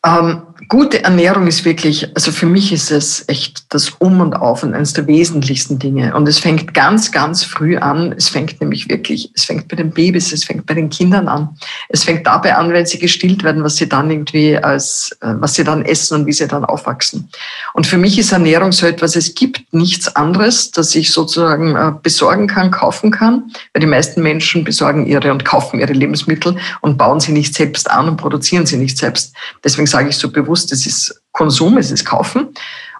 Ähm, 0.05 0.41
gute 0.67 1.03
Ernährung 1.03 1.47
ist 1.47 1.63
wirklich, 1.65 2.09
also 2.15 2.31
für 2.31 2.45
mich 2.45 2.73
ist 2.73 2.91
es 2.91 3.23
echt 3.27 3.73
das 3.73 3.89
Um 3.89 4.19
und 4.19 4.33
Auf 4.35 4.63
und 4.63 4.73
eines 4.73 4.93
der 4.93 5.07
wesentlichsten 5.07 5.79
Dinge. 5.79 6.13
Und 6.15 6.27
es 6.27 6.39
fängt 6.39 6.73
ganz, 6.73 7.11
ganz 7.11 7.43
früh 7.43 7.77
an. 7.77 8.13
Es 8.17 8.29
fängt 8.29 8.59
nämlich 8.59 8.89
wirklich, 8.89 9.31
es 9.35 9.45
fängt 9.45 9.67
bei 9.67 9.75
den 9.75 9.91
Babys, 9.91 10.33
es 10.33 10.43
fängt 10.43 10.65
bei 10.65 10.73
den 10.73 10.89
Kindern 10.89 11.27
an. 11.27 11.57
Es 11.87 12.03
fängt 12.03 12.27
dabei 12.27 12.55
an, 12.55 12.73
wenn 12.73 12.85
sie 12.85 12.99
gestillt 12.99 13.43
werden, 13.43 13.63
was 13.63 13.77
sie 13.77 13.87
dann 13.87 14.11
irgendwie 14.11 14.57
als, 14.57 15.15
äh, 15.21 15.33
was 15.39 15.53
sie 15.53 15.63
dann 15.63 15.85
essen 15.85 16.19
und 16.19 16.25
wie 16.25 16.33
sie 16.33 16.47
dann 16.47 16.65
aufwachsen. 16.65 17.29
Und 17.73 17.87
für 17.87 17.97
mich 17.97 18.19
ist 18.19 18.31
Ernährung 18.31 18.71
so 18.71 18.85
etwas, 18.85 19.15
es 19.15 19.35
gibt 19.35 19.73
nichts 19.73 20.15
anderes, 20.15 20.71
das 20.71 20.93
ich 20.95 21.11
sozusagen 21.11 21.75
äh, 21.75 21.93
besorgen 22.01 22.47
kann, 22.47 22.71
kaufen 22.71 23.11
kann. 23.11 23.51
Weil 23.73 23.81
die 23.81 23.87
meisten 23.87 24.21
Menschen 24.21 24.63
besorgen 24.63 25.05
ihre 25.07 25.31
und 25.31 25.45
kaufen 25.45 25.79
ihre 25.79 25.93
Lebensmittel 25.93 26.57
und 26.81 26.97
bauen 26.97 27.19
sie 27.19 27.31
nicht 27.31 27.55
selbst 27.55 27.89
an 27.89 28.09
und 28.09 28.17
produzieren 28.17 28.65
sie 28.65 28.77
nicht 28.77 28.97
selbst. 28.97 29.33
Deswegen 29.63 29.87
sage 29.87 30.09
ich 30.09 30.17
so 30.17 30.29
bewusst, 30.29 30.48
es 30.53 30.85
ist 30.85 31.21
Konsum, 31.31 31.77
es 31.77 31.91
ist 31.91 32.05
Kaufen. 32.05 32.49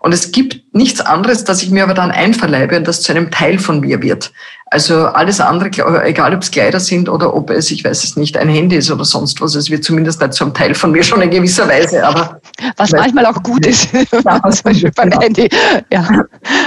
Und 0.01 0.13
es 0.13 0.31
gibt 0.31 0.73
nichts 0.73 1.01
anderes, 1.01 1.43
das 1.43 1.61
ich 1.61 1.71
mir 1.71 1.83
aber 1.83 1.93
dann 1.93 2.11
einverleibe 2.11 2.77
und 2.77 2.87
das 2.87 3.01
zu 3.01 3.11
einem 3.11 3.31
Teil 3.31 3.59
von 3.59 3.81
mir 3.81 4.01
wird. 4.01 4.31
Also 4.71 5.07
alles 5.07 5.41
andere, 5.41 5.71
egal 6.05 6.35
ob 6.35 6.43
es 6.43 6.51
Kleider 6.51 6.79
sind 6.79 7.09
oder 7.09 7.33
ob 7.33 7.49
es, 7.49 7.71
ich 7.71 7.83
weiß 7.83 8.03
es 8.03 8.15
nicht, 8.15 8.37
ein 8.37 8.49
Handy 8.49 8.75
ist 8.75 8.91
oder 8.91 9.03
sonst 9.03 9.41
was, 9.41 9.55
es 9.55 9.71
wird 9.71 9.83
zumindest 9.83 10.21
nicht 10.21 10.33
zum 10.33 10.53
Teil 10.53 10.75
von 10.75 10.91
mir 10.91 11.01
schon 11.01 11.21
in 11.23 11.31
gewisser 11.31 11.67
Weise. 11.67 12.05
Aber 12.05 12.39
was 12.77 12.91
manchmal 12.91 13.25
auch 13.25 13.41
gut 13.41 13.65
ist, 13.65 13.89
ja, 13.93 14.41
zum 14.51 14.63
Beispiel 14.63 14.91
beim 14.95 15.09
genau. 15.09 15.21
Handy. 15.23 15.49
Ja. 15.91 16.07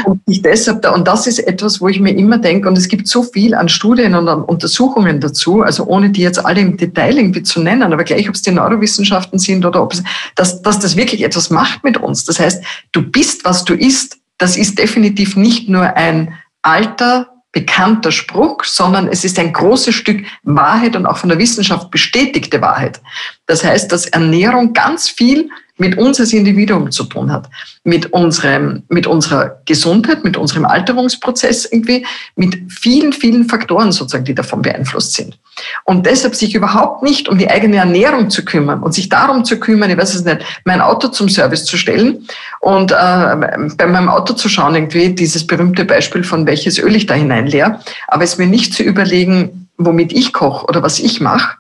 Und 0.05 0.21
ich 0.27 0.43
deshalb 0.43 0.83
da, 0.83 0.91
und 0.91 1.07
das 1.07 1.29
ist 1.29 1.39
etwas, 1.39 1.81
wo 1.81 1.89
ich 1.89 2.01
mir 2.01 2.17
immer 2.17 2.39
denke, 2.39 2.69
und 2.69 2.77
es 2.77 2.89
gibt 2.89 3.07
so 3.07 3.23
viel 3.23 3.55
an 3.55 3.69
Studien 3.69 4.17
und 4.17 4.29
an 4.29 4.43
Untersuchungen 4.43 5.21
dazu, 5.21 5.63
also 5.63 5.85
ohne 5.87 6.11
die 6.11 6.23
jetzt 6.23 6.45
alle 6.45 6.61
im 6.61 6.77
Detail 6.77 7.17
irgendwie 7.17 7.45
zu 7.45 7.61
nennen, 7.61 7.93
aber 7.93 8.03
gleich, 8.03 8.29
ob 8.29 8.35
es 8.35 8.43
die 8.43 8.51
Neurowissenschaften 8.51 9.39
sind 9.39 9.65
oder 9.65 9.81
ob 9.81 9.93
es, 9.93 10.03
dass, 10.35 10.61
dass 10.63 10.81
das 10.81 10.97
wirklich 10.97 11.23
etwas 11.23 11.51
macht 11.51 11.85
mit 11.85 11.99
uns. 11.99 12.25
Das 12.25 12.41
heißt, 12.41 12.65
du 12.91 13.03
bist, 13.03 13.45
was 13.45 13.65
du 13.65 13.75
isst, 13.75 14.19
das 14.39 14.57
ist 14.57 14.79
definitiv 14.79 15.37
nicht 15.37 15.69
nur 15.69 15.85
ein 15.97 16.35
alter, 16.63 17.32
bekannter 17.53 18.11
Spruch, 18.11 18.65
sondern 18.65 19.09
es 19.09 19.25
ist 19.25 19.39
ein 19.39 19.53
großes 19.53 19.95
Stück 19.95 20.25
Wahrheit 20.43 20.97
und 20.97 21.07
auch 21.07 21.19
von 21.19 21.29
der 21.29 21.39
Wissenschaft 21.39 21.91
bestätigte 21.91 22.61
Wahrheit. 22.63 23.01
Das 23.47 23.63
heißt, 23.63 23.93
dass 23.93 24.07
Ernährung 24.07 24.73
ganz 24.73 25.09
viel 25.09 25.51
mit 25.79 25.97
uns 25.97 26.21
als 26.21 26.33
Individuum 26.33 26.91
zu 26.91 27.05
tun 27.05 27.33
hat, 27.33 27.49
mit 27.83 28.13
unserem, 28.13 28.83
mit 28.89 29.07
unserer 29.07 29.63
Gesundheit, 29.65 30.23
mit 30.23 30.37
unserem 30.37 30.67
Alterungsprozess 30.67 31.65
irgendwie, 31.65 32.07
mit 32.37 32.59
vielen, 32.71 33.13
vielen 33.13 33.47
Faktoren 33.47 33.91
sozusagen, 33.91 34.25
die 34.25 34.35
davon 34.35 34.61
beeinflusst 34.61 35.15
sind. 35.15 35.39
Und 35.85 36.05
deshalb 36.05 36.35
sich 36.35 36.55
überhaupt 36.55 37.03
nicht 37.03 37.29
um 37.29 37.39
die 37.39 37.49
eigene 37.49 37.79
Ernährung 37.79 38.29
zu 38.29 38.45
kümmern 38.45 38.83
und 38.83 38.93
sich 38.93 39.09
darum 39.09 39.45
zu 39.45 39.59
kümmern, 39.59 39.91
ich 39.91 39.97
weiß 39.97 40.15
es 40.15 40.25
nicht, 40.25 40.43
mein 40.65 40.81
Auto 40.81 41.09
zum 41.09 41.29
Service 41.29 41.65
zu 41.65 41.79
stellen 41.79 42.27
und 42.61 42.93
äh, 42.93 42.95
bei 42.95 43.87
meinem 43.87 44.09
Auto 44.09 44.35
zu 44.35 44.49
schauen, 44.49 44.75
irgendwie 44.75 45.15
dieses 45.15 45.47
berühmte 45.47 45.85
Beispiel 45.87 46.23
von 46.23 46.47
welches 46.47 46.79
Öl 46.79 46.95
ich 46.95 47.07
da 47.07 47.15
hinein 47.15 47.47
leer, 47.47 47.81
aber 48.09 48.25
es 48.25 48.37
mir 48.37 48.47
nicht 48.47 48.75
zu 48.75 48.83
überlegen, 48.83 49.69
womit 49.79 50.13
ich 50.13 50.33
koche 50.33 50.67
oder 50.67 50.83
was 50.83 50.99
ich 50.99 51.21
mache, 51.21 51.57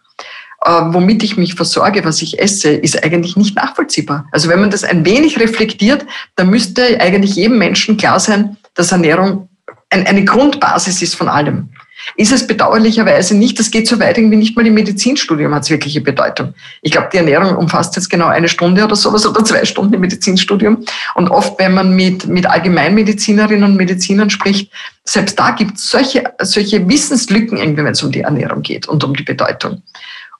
womit 0.64 1.22
ich 1.22 1.36
mich 1.36 1.54
versorge, 1.54 2.04
was 2.04 2.22
ich 2.22 2.38
esse, 2.38 2.70
ist 2.70 3.02
eigentlich 3.02 3.36
nicht 3.36 3.56
nachvollziehbar. 3.56 4.28
Also 4.30 4.48
wenn 4.48 4.60
man 4.60 4.70
das 4.70 4.84
ein 4.84 5.04
wenig 5.04 5.40
reflektiert, 5.40 6.06
dann 6.36 6.50
müsste 6.50 7.00
eigentlich 7.00 7.36
jedem 7.36 7.58
Menschen 7.58 7.96
klar 7.96 8.20
sein, 8.20 8.56
dass 8.74 8.92
Ernährung 8.92 9.48
eine 9.90 10.24
Grundbasis 10.24 11.02
ist 11.02 11.14
von 11.14 11.28
allem. 11.28 11.68
Ist 12.16 12.32
es 12.32 12.46
bedauerlicherweise 12.46 13.36
nicht, 13.36 13.58
das 13.58 13.70
geht 13.70 13.86
so 13.86 14.00
weit, 14.00 14.18
irgendwie 14.18 14.36
nicht 14.36 14.56
mal 14.56 14.66
im 14.66 14.74
Medizinstudium 14.74 15.54
hat 15.54 15.62
es 15.62 15.70
wirkliche 15.70 16.00
Bedeutung. 16.00 16.54
Ich 16.80 16.90
glaube, 16.90 17.08
die 17.12 17.18
Ernährung 17.18 17.56
umfasst 17.56 17.94
jetzt 17.96 18.10
genau 18.10 18.26
eine 18.26 18.48
Stunde 18.48 18.84
oder 18.84 18.96
sowas 18.96 19.24
oder 19.24 19.44
zwei 19.44 19.64
Stunden 19.64 19.94
im 19.94 20.00
Medizinstudium. 20.00 20.84
Und 21.14 21.28
oft, 21.28 21.58
wenn 21.58 21.74
man 21.74 21.94
mit, 21.94 22.26
mit 22.26 22.46
Allgemeinmedizinerinnen 22.46 23.64
und 23.64 23.76
Medizinern 23.76 24.30
spricht, 24.30 24.72
selbst 25.04 25.38
da 25.38 25.52
gibt 25.52 25.78
es 25.78 25.88
solche, 25.88 26.24
solche 26.40 26.88
Wissenslücken 26.88 27.58
irgendwie, 27.58 27.84
wenn 27.84 27.92
es 27.92 28.02
um 28.02 28.10
die 28.10 28.20
Ernährung 28.20 28.62
geht 28.62 28.88
und 28.88 29.04
um 29.04 29.14
die 29.14 29.24
Bedeutung. 29.24 29.82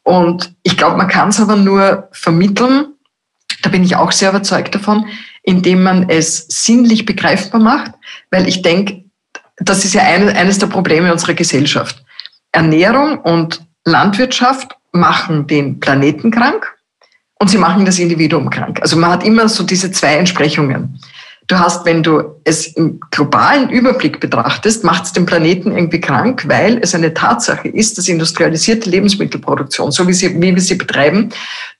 Und 0.02 0.54
ich 0.62 0.76
glaube, 0.76 0.96
man 0.96 1.08
kann 1.08 1.28
es 1.28 1.40
aber 1.40 1.56
nur 1.56 2.08
vermitteln, 2.12 2.94
da 3.62 3.70
bin 3.70 3.84
ich 3.84 3.96
auch 3.96 4.12
sehr 4.12 4.30
überzeugt 4.30 4.74
davon, 4.74 5.06
indem 5.42 5.82
man 5.82 6.08
es 6.08 6.46
sinnlich 6.48 7.04
begreifbar 7.04 7.60
macht, 7.60 7.92
weil 8.30 8.48
ich 8.48 8.62
denke, 8.62 9.04
das 9.56 9.84
ist 9.84 9.94
ja 9.94 10.02
eines 10.02 10.58
der 10.58 10.66
Probleme 10.66 11.12
unserer 11.12 11.34
Gesellschaft. 11.34 12.02
Ernährung 12.50 13.18
und 13.20 13.64
Landwirtschaft 13.84 14.76
machen 14.92 15.46
den 15.46 15.80
Planeten 15.80 16.30
krank 16.30 16.76
und 17.38 17.48
sie 17.48 17.58
machen 17.58 17.84
das 17.84 17.98
Individuum 17.98 18.50
krank. 18.50 18.80
Also 18.82 18.96
man 18.96 19.10
hat 19.10 19.24
immer 19.24 19.48
so 19.48 19.64
diese 19.64 19.90
zwei 19.90 20.16
Entsprechungen. 20.16 21.00
Du 21.48 21.58
hast, 21.58 21.84
wenn 21.84 22.02
du 22.02 22.36
es 22.44 22.68
im 22.68 23.00
globalen 23.10 23.68
Überblick 23.68 24.20
betrachtest, 24.20 24.84
macht 24.84 25.04
es 25.04 25.12
den 25.12 25.26
Planeten 25.26 25.72
irgendwie 25.72 26.00
krank, 26.00 26.44
weil 26.46 26.78
es 26.78 26.94
eine 26.94 27.12
Tatsache 27.12 27.68
ist, 27.68 27.98
dass 27.98 28.08
industrialisierte 28.08 28.88
Lebensmittelproduktion, 28.88 29.90
so 29.90 30.06
wie, 30.06 30.12
sie, 30.12 30.40
wie 30.40 30.54
wir 30.54 30.62
sie 30.62 30.76
betreiben, 30.76 31.30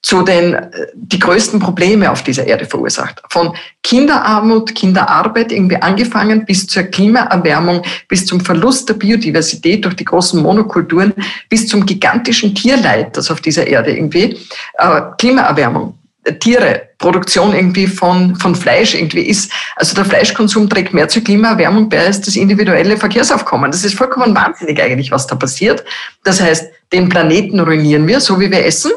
zu 0.03 0.23
den 0.23 0.55
äh, 0.55 0.71
die 0.95 1.19
größten 1.19 1.61
Probleme 1.61 2.11
auf 2.11 2.23
dieser 2.25 2.47
Erde 2.47 2.67
verursacht. 2.67 3.23
Von 3.31 3.55
Kinderarmut, 3.83 4.75
Kinderarbeit 4.75 5.53
irgendwie 5.53 5.77
angefangen 5.77 6.45
bis 6.45 6.67
zur 6.67 6.83
Klimaerwärmung, 6.85 7.83
bis 8.09 8.27
zum 8.27 8.41
Verlust 8.41 8.89
der 8.89 8.95
Biodiversität 8.95 9.85
durch 9.85 9.95
die 9.95 10.05
großen 10.05 10.43
Monokulturen, 10.43 11.15
bis 11.49 11.69
zum 11.69 11.87
gigantischen 11.87 12.55
Tierleid, 12.55 13.17
das 13.17 13.31
auf 13.31 13.41
dieser 13.41 13.67
Erde 13.67 13.95
irgendwie 13.97 14.39
äh, 14.79 15.01
Klimaerwärmung 15.19 15.99
Tiere, 16.39 16.89
Produktion 16.99 17.53
irgendwie 17.53 17.87
von, 17.87 18.37
von 18.37 18.55
Fleisch 18.55 18.95
irgendwie 18.95 19.23
ist. 19.23 19.51
Also 19.77 19.95
der 19.95 20.05
Fleischkonsum 20.05 20.69
trägt 20.69 20.95
mehr 20.95 21.09
zur 21.09 21.25
Klimaerwärmung 21.25 21.89
bei 21.89 22.07
als 22.07 22.21
das 22.21 22.37
individuelle 22.37 22.97
Verkehrsaufkommen. 22.97 23.71
Das 23.71 23.85
ist 23.85 23.95
vollkommen 23.95 24.35
wahnsinnig 24.35 24.81
eigentlich, 24.81 25.11
was 25.11 25.27
da 25.27 25.35
passiert. 25.35 25.85
Das 26.23 26.41
heißt, 26.41 26.71
den 26.93 27.09
Planeten 27.09 27.59
ruinieren 27.59 28.07
wir, 28.07 28.21
so 28.21 28.39
wie 28.39 28.51
wir 28.51 28.65
essen. 28.65 28.93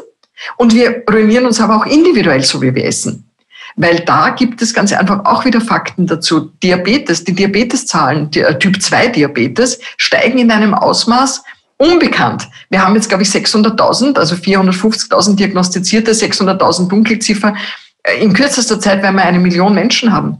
Und 0.56 0.74
wir 0.74 1.02
ruinieren 1.10 1.46
uns 1.46 1.60
aber 1.60 1.76
auch 1.76 1.86
individuell, 1.86 2.44
so 2.44 2.62
wie 2.62 2.74
wir 2.74 2.84
essen. 2.84 3.28
Weil 3.74 4.00
da 4.00 4.30
gibt 4.30 4.62
es 4.62 4.72
ganz 4.72 4.92
einfach 4.92 5.24
auch 5.24 5.44
wieder 5.44 5.60
Fakten 5.60 6.06
dazu. 6.06 6.52
Diabetes, 6.62 7.24
die 7.24 7.34
Diabeteszahlen, 7.34 8.30
äh, 8.34 8.58
Typ 8.58 8.80
2 8.80 9.08
Diabetes 9.08 9.80
steigen 9.96 10.38
in 10.38 10.50
einem 10.50 10.72
Ausmaß, 10.72 11.42
unbekannt. 11.78 12.48
Wir 12.70 12.82
haben 12.82 12.94
jetzt, 12.94 13.08
glaube 13.08 13.22
ich, 13.22 13.28
600.000, 13.28 14.18
also 14.18 14.34
450.000 14.34 15.36
diagnostizierte, 15.36 16.12
600.000 16.12 16.88
Dunkelziffer. 16.88 17.54
Äh, 18.02 18.22
in 18.22 18.32
kürzester 18.32 18.80
Zeit 18.80 19.02
werden 19.02 19.16
wir 19.16 19.24
eine 19.24 19.38
Million 19.38 19.74
Menschen 19.74 20.12
haben. 20.12 20.38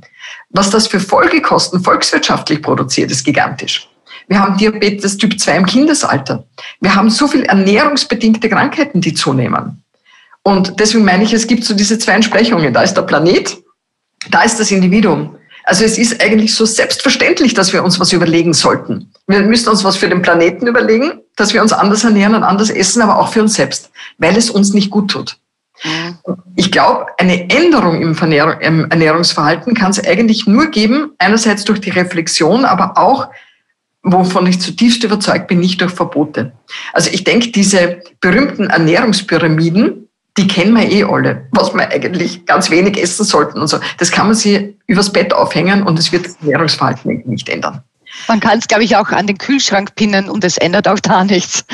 Was 0.51 0.71
das 0.71 0.87
für 0.87 1.01
Folgekosten 1.01 1.83
volkswirtschaftlich 1.83 2.63
produziert, 2.63 3.11
ist 3.11 3.25
gigantisch. 3.25 3.89
Wir 4.29 4.41
haben 4.41 4.57
Diabetes 4.57 5.17
Typ 5.19 5.39
2 5.39 5.57
im 5.57 5.67
Kindesalter. 5.67 6.45
Wir 6.81 6.95
haben 6.95 7.11
so 7.11 7.29
viel 7.29 7.43
ernährungsbedingte 7.45 8.49
Krankheiten, 8.49 9.01
die 9.01 9.15
zunehmen. 9.15 9.83
Und 10.43 10.79
deswegen 10.81 11.05
meine 11.05 11.25
ich, 11.25 11.33
es 11.33 11.47
gibt 11.47 11.65
so 11.65 11.75
diese 11.75 11.99
zwei 11.99 12.13
Entsprechungen. 12.13 12.73
Da 12.73 12.83
ist 12.83 12.95
der 12.95 13.03
Planet, 13.03 13.57
da 14.31 14.43
ist 14.43 14.59
das 14.59 14.71
Individuum. 14.71 15.37
Also 15.65 15.85
es 15.85 15.99
ist 15.99 16.23
eigentlich 16.23 16.55
so 16.55 16.65
selbstverständlich, 16.65 17.55
dass 17.55 17.73
wir 17.73 17.83
uns 17.83 17.99
was 17.99 18.13
überlegen 18.13 18.53
sollten. 18.53 19.13
Wir 19.27 19.41
müssen 19.41 19.69
uns 19.69 19.83
was 19.83 19.97
für 19.97 20.09
den 20.09 20.23
Planeten 20.23 20.69
überlegen, 20.69 21.21
dass 21.37 21.55
wir 21.55 21.63
uns 21.63 21.73
anders 21.73 22.03
ernähren 22.03 22.35
und 22.35 22.43
anders 22.43 22.71
essen, 22.71 23.03
aber 23.03 23.19
auch 23.19 23.29
für 23.29 23.43
uns 23.43 23.55
selbst, 23.55 23.91
weil 24.19 24.37
es 24.37 24.51
uns 24.51 24.73
nicht 24.73 24.91
gut 24.91 25.11
tut. 25.11 25.39
Mhm. 25.85 26.17
Ich 26.57 26.73
glaube, 26.73 27.07
eine 27.19 27.51
Änderung 27.51 28.01
im 28.01 28.91
Ernährungsverhalten 28.91 29.75
kann 29.75 29.91
es 29.91 30.05
eigentlich 30.05 30.47
nur 30.47 30.67
geben, 30.67 31.13
einerseits 31.19 31.65
durch 31.65 31.81
die 31.81 31.91
Reflexion, 31.91 32.65
aber 32.65 32.97
auch, 32.97 33.29
wovon 34.03 34.47
ich 34.47 34.61
zutiefst 34.61 35.05
überzeugt 35.05 35.49
bin, 35.49 35.61
nicht 35.61 35.81
durch 35.81 35.93
Verbote. 35.93 36.53
Also 36.93 37.11
ich 37.11 37.25
denke, 37.25 37.49
diese 37.49 38.01
berühmten 38.21 38.71
Ernährungspyramiden, 38.71 40.09
die 40.39 40.47
kennen 40.47 40.75
wir 40.75 40.91
eh 40.91 41.05
alle, 41.05 41.49
was 41.53 41.75
wir 41.75 41.91
eigentlich 41.91 42.47
ganz 42.47 42.71
wenig 42.71 43.01
essen 43.03 43.25
sollten 43.25 43.59
und 43.59 43.69
so. 43.69 43.79
Das 43.99 44.11
kann 44.11 44.27
man 44.27 44.35
sich 44.35 44.75
übers 44.87 45.13
Bett 45.13 45.33
aufhängen 45.33 45.83
und 45.83 45.99
es 45.99 46.13
wird 46.13 46.27
das 46.27 46.37
Ernährungsverhalten 46.41 47.23
nicht 47.27 47.49
ändern. 47.49 47.83
Man 48.29 48.41
kann 48.41 48.59
es, 48.59 48.69
glaube 48.69 48.85
ich, 48.85 48.97
auch 48.97 49.09
an 49.11 49.27
den 49.27 49.39
Kühlschrank 49.39 49.95
pinnen 49.95 50.29
und 50.29 50.45
es 50.45 50.57
ändert 50.59 50.89
auch 50.89 51.01
da 51.01 51.25
nichts. 51.25 51.65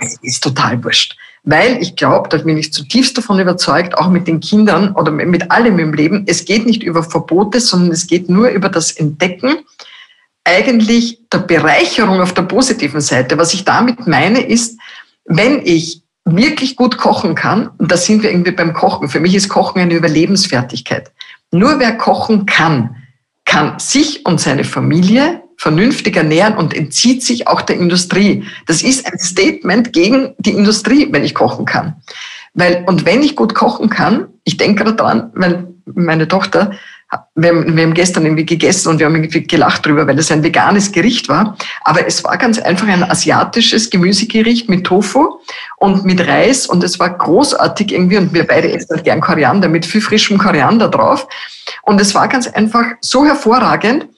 Es 0.00 0.18
ist 0.22 0.42
total 0.42 0.82
wurscht. 0.84 1.16
Weil 1.42 1.80
ich 1.80 1.94
glaube, 1.94 2.28
da 2.28 2.38
bin 2.38 2.58
ich 2.58 2.72
zutiefst 2.72 3.16
davon 3.16 3.38
überzeugt, 3.38 3.96
auch 3.96 4.08
mit 4.08 4.26
den 4.26 4.40
Kindern 4.40 4.92
oder 4.92 5.12
mit 5.12 5.50
allem 5.52 5.78
im 5.78 5.94
Leben, 5.94 6.24
es 6.26 6.44
geht 6.44 6.66
nicht 6.66 6.82
über 6.82 7.04
Verbote, 7.04 7.60
sondern 7.60 7.92
es 7.92 8.08
geht 8.08 8.28
nur 8.28 8.48
über 8.48 8.68
das 8.68 8.90
Entdecken 8.90 9.58
eigentlich 10.46 11.20
der 11.32 11.38
Bereicherung 11.38 12.20
auf 12.20 12.32
der 12.32 12.42
positiven 12.42 13.00
Seite. 13.00 13.36
Was 13.36 13.52
ich 13.52 13.64
damit 13.64 14.06
meine, 14.06 14.40
ist, 14.40 14.78
wenn 15.24 15.60
ich 15.64 16.02
wirklich 16.24 16.76
gut 16.76 16.98
kochen 16.98 17.34
kann, 17.34 17.70
und 17.78 17.90
da 17.90 17.96
sind 17.96 18.22
wir 18.22 18.30
irgendwie 18.30 18.52
beim 18.52 18.72
Kochen. 18.72 19.08
Für 19.08 19.20
mich 19.20 19.34
ist 19.34 19.48
Kochen 19.48 19.80
eine 19.80 19.94
Überlebensfertigkeit. 19.94 21.10
Nur 21.52 21.78
wer 21.78 21.96
kochen 21.96 22.46
kann, 22.46 22.96
kann 23.44 23.78
sich 23.78 24.26
und 24.26 24.40
seine 24.40 24.64
Familie 24.64 25.42
vernünftig 25.58 26.16
ernähren 26.16 26.56
und 26.56 26.74
entzieht 26.74 27.22
sich 27.22 27.48
auch 27.48 27.62
der 27.62 27.76
Industrie. 27.76 28.44
Das 28.66 28.82
ist 28.82 29.06
ein 29.10 29.18
Statement 29.18 29.92
gegen 29.92 30.34
die 30.38 30.52
Industrie, 30.52 31.08
wenn 31.10 31.24
ich 31.24 31.34
kochen 31.34 31.64
kann. 31.64 31.96
Weil, 32.54 32.84
und 32.86 33.04
wenn 33.04 33.22
ich 33.22 33.36
gut 33.36 33.54
kochen 33.54 33.90
kann, 33.90 34.28
ich 34.44 34.56
denke 34.56 34.84
daran, 34.94 35.30
weil 35.34 35.68
meine 35.84 36.28
Tochter 36.28 36.72
wir 37.34 37.50
haben, 37.50 37.76
wir 37.76 37.84
haben 37.84 37.94
gestern 37.94 38.24
irgendwie 38.24 38.46
gegessen 38.46 38.88
und 38.88 38.98
wir 38.98 39.06
haben 39.06 39.14
irgendwie 39.14 39.46
gelacht 39.46 39.86
drüber, 39.86 40.06
weil 40.06 40.18
es 40.18 40.30
ein 40.32 40.42
veganes 40.42 40.90
Gericht 40.90 41.28
war. 41.28 41.56
Aber 41.82 42.06
es 42.06 42.24
war 42.24 42.36
ganz 42.36 42.58
einfach 42.58 42.88
ein 42.88 43.04
asiatisches 43.04 43.90
Gemüsegericht 43.90 44.68
mit 44.68 44.84
Tofu 44.84 45.38
und 45.76 46.04
mit 46.04 46.26
Reis 46.26 46.66
und 46.66 46.82
es 46.82 46.98
war 46.98 47.10
großartig 47.10 47.92
irgendwie 47.92 48.16
und 48.16 48.34
wir 48.34 48.46
beide 48.46 48.72
essen 48.72 48.96
halt 48.96 49.04
gern 49.04 49.20
Koriander 49.20 49.68
mit 49.68 49.86
viel 49.86 50.00
frischem 50.00 50.38
Koriander 50.38 50.88
drauf. 50.88 51.28
Und 51.82 52.00
es 52.00 52.14
war 52.14 52.26
ganz 52.28 52.48
einfach 52.48 52.84
so 53.00 53.24
hervorragend, 53.24 54.08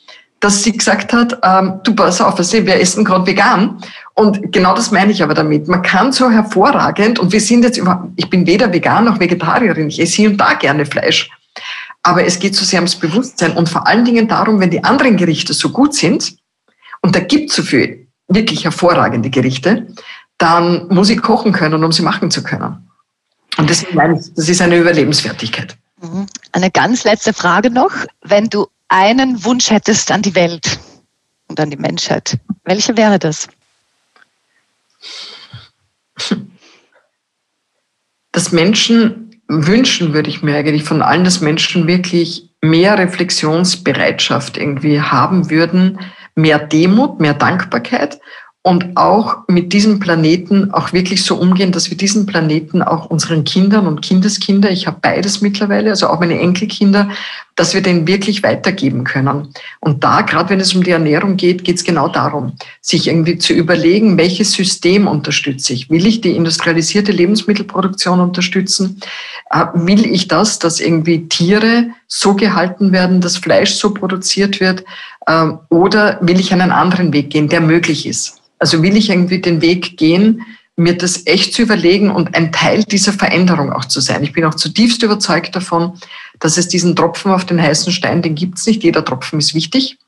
dass 0.41 0.63
sie 0.63 0.77
gesagt 0.77 1.13
hat, 1.13 1.39
ähm, 1.43 1.81
du 1.83 1.95
pass 1.95 2.21
auf, 2.21 2.39
wir 2.39 2.81
essen 2.81 3.05
gerade 3.05 3.27
vegan. 3.27 3.81
Und 4.15 4.53
genau 4.53 4.75
das 4.75 4.91
meine 4.91 5.13
ich 5.13 5.23
aber 5.23 5.35
damit. 5.35 5.69
Man 5.69 5.83
kann 5.83 6.13
so 6.13 6.31
hervorragend, 6.31 7.19
und 7.19 7.33
wir 7.33 7.41
sind 7.41 7.65
jetzt 7.65 7.77
über, 7.77 8.09
ich 8.17 8.31
bin 8.31 8.47
weder 8.47 8.73
vegan 8.73 9.05
noch 9.05 9.19
Vegetarierin, 9.19 9.89
ich 9.89 10.01
esse 10.01 10.17
hier 10.17 10.31
und 10.31 10.37
da 10.37 10.55
gerne 10.55 10.87
Fleisch. 10.87 11.31
Aber 12.03 12.25
es 12.25 12.39
geht 12.39 12.55
so 12.55 12.65
sehr 12.65 12.79
ums 12.79 12.95
Bewusstsein 12.95 13.57
und 13.57 13.69
vor 13.69 13.87
allen 13.87 14.05
Dingen 14.05 14.29
darum, 14.29 14.61
wenn 14.61 14.71
die 14.71 14.85
anderen 14.85 15.17
Gerichte 15.17 15.53
so 15.55 15.71
gut 15.71 15.95
sind, 15.95 16.37
und 17.01 17.15
da 17.15 17.21
gibt 17.21 17.51
es 17.51 17.57
so 17.57 17.63
viel 17.63 18.09
wirklich 18.29 18.65
hervorragende 18.65 19.31
Gerichte, 19.31 19.87
dann 20.37 20.87
muss 20.89 21.11
ich 21.11 21.21
kochen 21.21 21.53
können, 21.53 21.83
um 21.83 21.93
sie 21.93 22.03
machen 22.03 22.31
zu 22.31 22.43
können. 22.43 22.89
Und 23.57 23.69
das 23.69 23.85
ist 24.49 24.61
eine 24.61 24.77
Überlebensfertigkeit. 24.77 25.77
Mhm. 26.01 26.27
Eine 26.53 26.71
ganz 26.71 27.05
letzte 27.05 27.33
Frage 27.33 27.71
noch. 27.71 27.93
Wenn 28.23 28.49
du 28.49 28.69
einen 28.89 29.45
Wunsch 29.45 29.71
hättest 29.71 30.11
an 30.11 30.23
die 30.23 30.35
Welt 30.35 30.81
und 31.49 31.61
an 31.61 31.71
die 31.71 31.77
Menschheit, 31.77 32.39
welcher 32.65 32.97
wäre 32.97 33.19
das? 33.19 33.49
Dass 38.33 38.53
Menschen 38.53 39.43
wünschen 39.49 40.13
würde 40.13 40.29
ich 40.29 40.43
mir 40.43 40.57
eigentlich 40.57 40.85
von 40.85 41.03
allen, 41.03 41.25
dass 41.25 41.41
Menschen 41.41 41.87
wirklich 41.87 42.51
mehr 42.61 42.99
Reflexionsbereitschaft 42.99 44.59
irgendwie 44.59 45.01
haben 45.01 45.51
würden, 45.51 45.99
mehr 46.35 46.59
Demut, 46.59 47.21
mehr 47.21 47.35
Dankbarkeit 47.35 48.21
und 48.69 48.99
auch 48.99 49.39
mit 49.49 49.73
diesem 49.73 49.99
Planeten 49.99 50.75
auch 50.75 50.93
wirklich 50.93 51.25
so 51.25 51.37
umgehen, 51.37 51.73
dass 51.73 51.89
wir 51.89 51.97
diesen 51.97 52.27
Planeten 52.27 52.83
auch 52.83 53.07
unseren 53.07 53.45
Kindern 53.45 53.87
und 53.87 54.03
Kindeskinder, 54.03 54.71
ich 54.71 54.87
habe 54.87 54.99
beides 55.01 55.41
mittlerweile, 55.41 55.89
also 55.89 56.09
auch 56.09 56.21
meine 56.21 56.39
Enkelkinder, 56.39 57.09
dass 57.57 57.73
wir 57.73 57.81
den 57.81 58.07
wirklich 58.07 58.43
weitergeben 58.43 59.05
können. 59.05 59.55
Und 59.81 60.05
da, 60.05 60.21
gerade 60.21 60.51
wenn 60.51 60.61
es 60.61 60.75
um 60.75 60.85
die 60.85 60.91
Ernährung 60.91 61.39
geht, 61.39 61.65
geht 61.65 61.77
es 61.77 61.85
genau 61.85 62.09
darum, 62.09 62.53
sich 62.83 63.09
irgendwie 63.09 63.39
zu 63.39 63.55
überlegen, 63.55 64.19
welches 64.19 64.53
System 64.53 65.09
unterstütze 65.09 65.73
ich? 65.73 65.89
Will 65.89 66.07
ich 66.07 66.21
die 66.21 66.37
industrialisierte 66.37 67.11
Lebensmittelproduktion 67.11 68.21
unterstützen? 68.21 69.01
Äh, 69.51 69.65
will 69.73 70.05
ich 70.05 70.29
das, 70.29 70.59
dass 70.59 70.79
irgendwie 70.79 71.27
Tiere 71.27 71.87
so 72.09 72.35
gehalten 72.35 72.91
werden, 72.91 73.21
dass 73.21 73.37
Fleisch 73.37 73.75
so 73.75 73.95
produziert 73.95 74.59
wird? 74.59 74.85
Äh, 75.27 75.51
oder 75.69 76.19
will 76.23 76.41
ich 76.41 76.53
einen 76.53 76.73
anderen 76.73 77.13
Weg 77.13 77.31
gehen, 77.31 77.49
der 77.49 77.61
möglich 77.61 78.07
ist? 78.07 78.41
Also 78.59 78.83
will 78.83 78.97
ich 78.97 79.11
irgendwie 79.11 79.41
den 79.41 79.61
Weg 79.61 79.97
gehen, 79.97 80.45
mir 80.75 80.97
das 80.97 81.27
echt 81.27 81.55
zu 81.55 81.63
überlegen 81.63 82.11
und 82.11 82.35
ein 82.37 82.53
Teil 82.53 82.85
dieser 82.85 83.13
Veränderung 83.13 83.73
auch 83.73 83.85
zu 83.85 84.01
sein. 84.01 84.23
Ich 84.23 84.33
bin 84.33 84.45
auch 84.45 84.55
zutiefst 84.55 85.03
überzeugt 85.03 85.55
davon, 85.55 85.99
dass 86.39 86.57
es 86.57 86.69
diesen 86.69 86.95
Tropfen 86.95 87.33
auf 87.33 87.45
den 87.45 87.61
heißen 87.61 87.93
Stein, 87.93 88.23
den 88.23 88.37
gibt 88.37 88.59
es 88.59 88.67
nicht. 88.67 88.85
Jeder 88.85 89.05
Tropfen 89.05 89.41
ist 89.41 89.55
wichtig. 89.55 89.99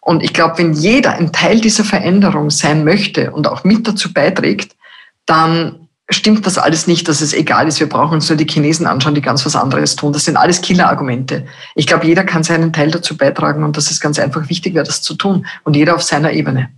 Und 0.00 0.22
ich 0.22 0.32
glaube, 0.32 0.58
wenn 0.58 0.74
jeder 0.74 1.12
ein 1.12 1.32
Teil 1.32 1.60
dieser 1.60 1.84
Veränderung 1.84 2.50
sein 2.50 2.84
möchte 2.84 3.30
und 3.30 3.48
auch 3.48 3.64
mit 3.64 3.86
dazu 3.88 4.12
beiträgt, 4.12 4.76
dann 5.24 5.88
stimmt 6.10 6.46
das 6.46 6.58
alles 6.58 6.86
nicht, 6.86 7.08
dass 7.08 7.20
es 7.20 7.32
egal 7.32 7.68
ist. 7.68 7.80
Wir 7.80 7.88
brauchen 7.88 8.14
uns 8.14 8.28
nur 8.28 8.36
die 8.36 8.46
Chinesen 8.46 8.86
anschauen, 8.86 9.14
die 9.14 9.22
ganz 9.22 9.44
was 9.46 9.56
anderes 9.56 9.96
tun. 9.96 10.12
Das 10.12 10.24
sind 10.24 10.36
alles 10.36 10.60
Killerargumente. 10.60 11.46
Ich 11.74 11.86
glaube, 11.86 12.06
jeder 12.06 12.24
kann 12.24 12.42
seinen 12.42 12.72
Teil 12.72 12.90
dazu 12.90 13.16
beitragen 13.16 13.64
und 13.64 13.76
das 13.76 13.90
ist 13.90 14.00
ganz 14.00 14.18
einfach 14.18 14.48
wichtig 14.48 14.74
wäre, 14.74 14.84
das 14.84 15.02
zu 15.02 15.14
tun. 15.14 15.46
Und 15.64 15.76
jeder 15.76 15.94
auf 15.94 16.02
seiner 16.02 16.32
Ebene. 16.32 16.70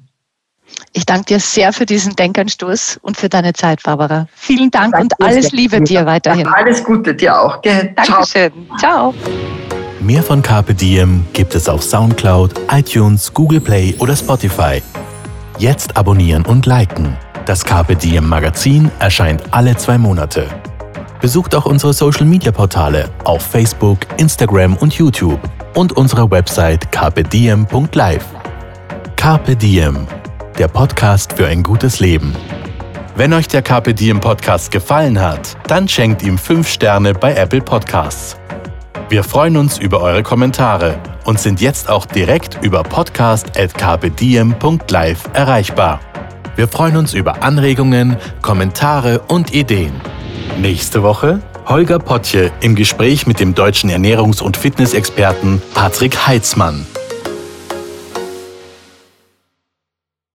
Ich 0.93 1.07
danke 1.07 1.25
dir 1.27 1.41
sehr 1.41 1.73
für 1.73 1.87
diesen 1.87 2.17
Denkanstoß 2.17 3.01
und 3.03 3.17
für 3.17 3.29
deine 3.29 3.53
Zeit, 3.53 3.83
Barbara. 3.83 4.27
Vielen 4.35 4.71
Dank 4.71 4.93
danke 4.93 5.17
und 5.19 5.27
alles 5.27 5.53
Liebe 5.53 5.81
dir 5.81 6.05
weiterhin. 6.07 6.47
Alles 6.47 6.85
Gute 6.85 7.15
dir 7.15 7.41
auch. 7.41 7.63
Gell? 7.63 7.95
Dankeschön. 7.97 8.53
Ciao. 8.79 9.15
Mehr 10.01 10.23
von 10.23 10.43
Carpe 10.43 10.75
Diem 10.75 11.25
gibt 11.33 11.55
es 11.55 11.69
auf 11.69 11.83
Soundcloud, 11.83 12.53
iTunes, 12.71 13.33
Google 13.33 13.61
Play 13.61 13.95
oder 13.99 14.17
Spotify. 14.17 14.83
Jetzt 15.59 15.97
abonnieren 15.97 16.45
und 16.45 16.67
liken. 16.67 17.17
Das 17.45 17.65
Carpe 17.65 17.97
Diem 17.97 18.29
Magazin 18.29 18.91
erscheint 18.99 19.43
alle 19.51 19.77
zwei 19.77 19.99
Monate. 19.99 20.47
Besucht 21.21 21.55
auch 21.55 21.67
unsere 21.67 21.93
Social 21.93 22.27
Media 22.27 22.53
Portale 22.53 23.11
auf 23.25 23.43
Facebook, 23.43 23.99
Instagram 24.17 24.77
und 24.77 24.95
YouTube 24.95 25.41
und 25.75 25.93
unsere 25.93 26.31
Website 26.31 26.91
carpediem.live. 26.93 28.25
Carpe 29.17 29.57
Diem 29.57 30.07
der 30.59 30.69
Podcast 30.69 31.33
für 31.33 31.47
ein 31.47 31.63
gutes 31.63 32.01
Leben. 32.01 32.37
Wenn 33.17 33.33
euch 33.33 33.49
der 33.49 33.63
Carpe 33.63 33.95
Diem 33.95 34.21
Podcast 34.21 34.71
gefallen 34.71 35.19
hat, 35.21 35.57
dann 35.67 35.89
schenkt 35.89 36.23
ihm 36.23 36.37
5 36.39 36.69
Sterne 36.69 37.15
bei 37.15 37.35
Apple 37.35 37.63
Podcasts. 37.63 38.37
Wir 39.09 39.25
freuen 39.25 39.57
uns 39.57 39.79
über 39.79 40.01
eure 40.01 40.23
Kommentare 40.23 41.01
und 41.25 41.41
sind 41.41 41.61
jetzt 41.61 41.89
auch 41.89 42.07
direkt 42.07 42.59
über 42.63 42.83
podcast.carpediem.live 42.83 45.23
erreichbar. 45.35 46.01
Wir 46.55 46.69
freuen 46.69 46.97
uns 46.97 47.15
über 47.15 47.43
Anregungen, 47.43 48.17
Kommentare 48.43 49.21
und 49.29 49.55
Ideen. 49.55 49.93
Nächste 50.59 51.03
Woche 51.03 51.41
Holger 51.67 51.99
Potje 51.99 52.51
im 52.61 52.75
Gespräch 52.75 53.27
mit 53.27 53.41
dem 53.41 53.55
deutschen 53.55 53.89
Ernährungs- 53.89 54.43
und 54.43 54.57
Fitnessexperten 54.57 55.63
Patrick 55.75 56.27
Heitzmann. 56.27 56.87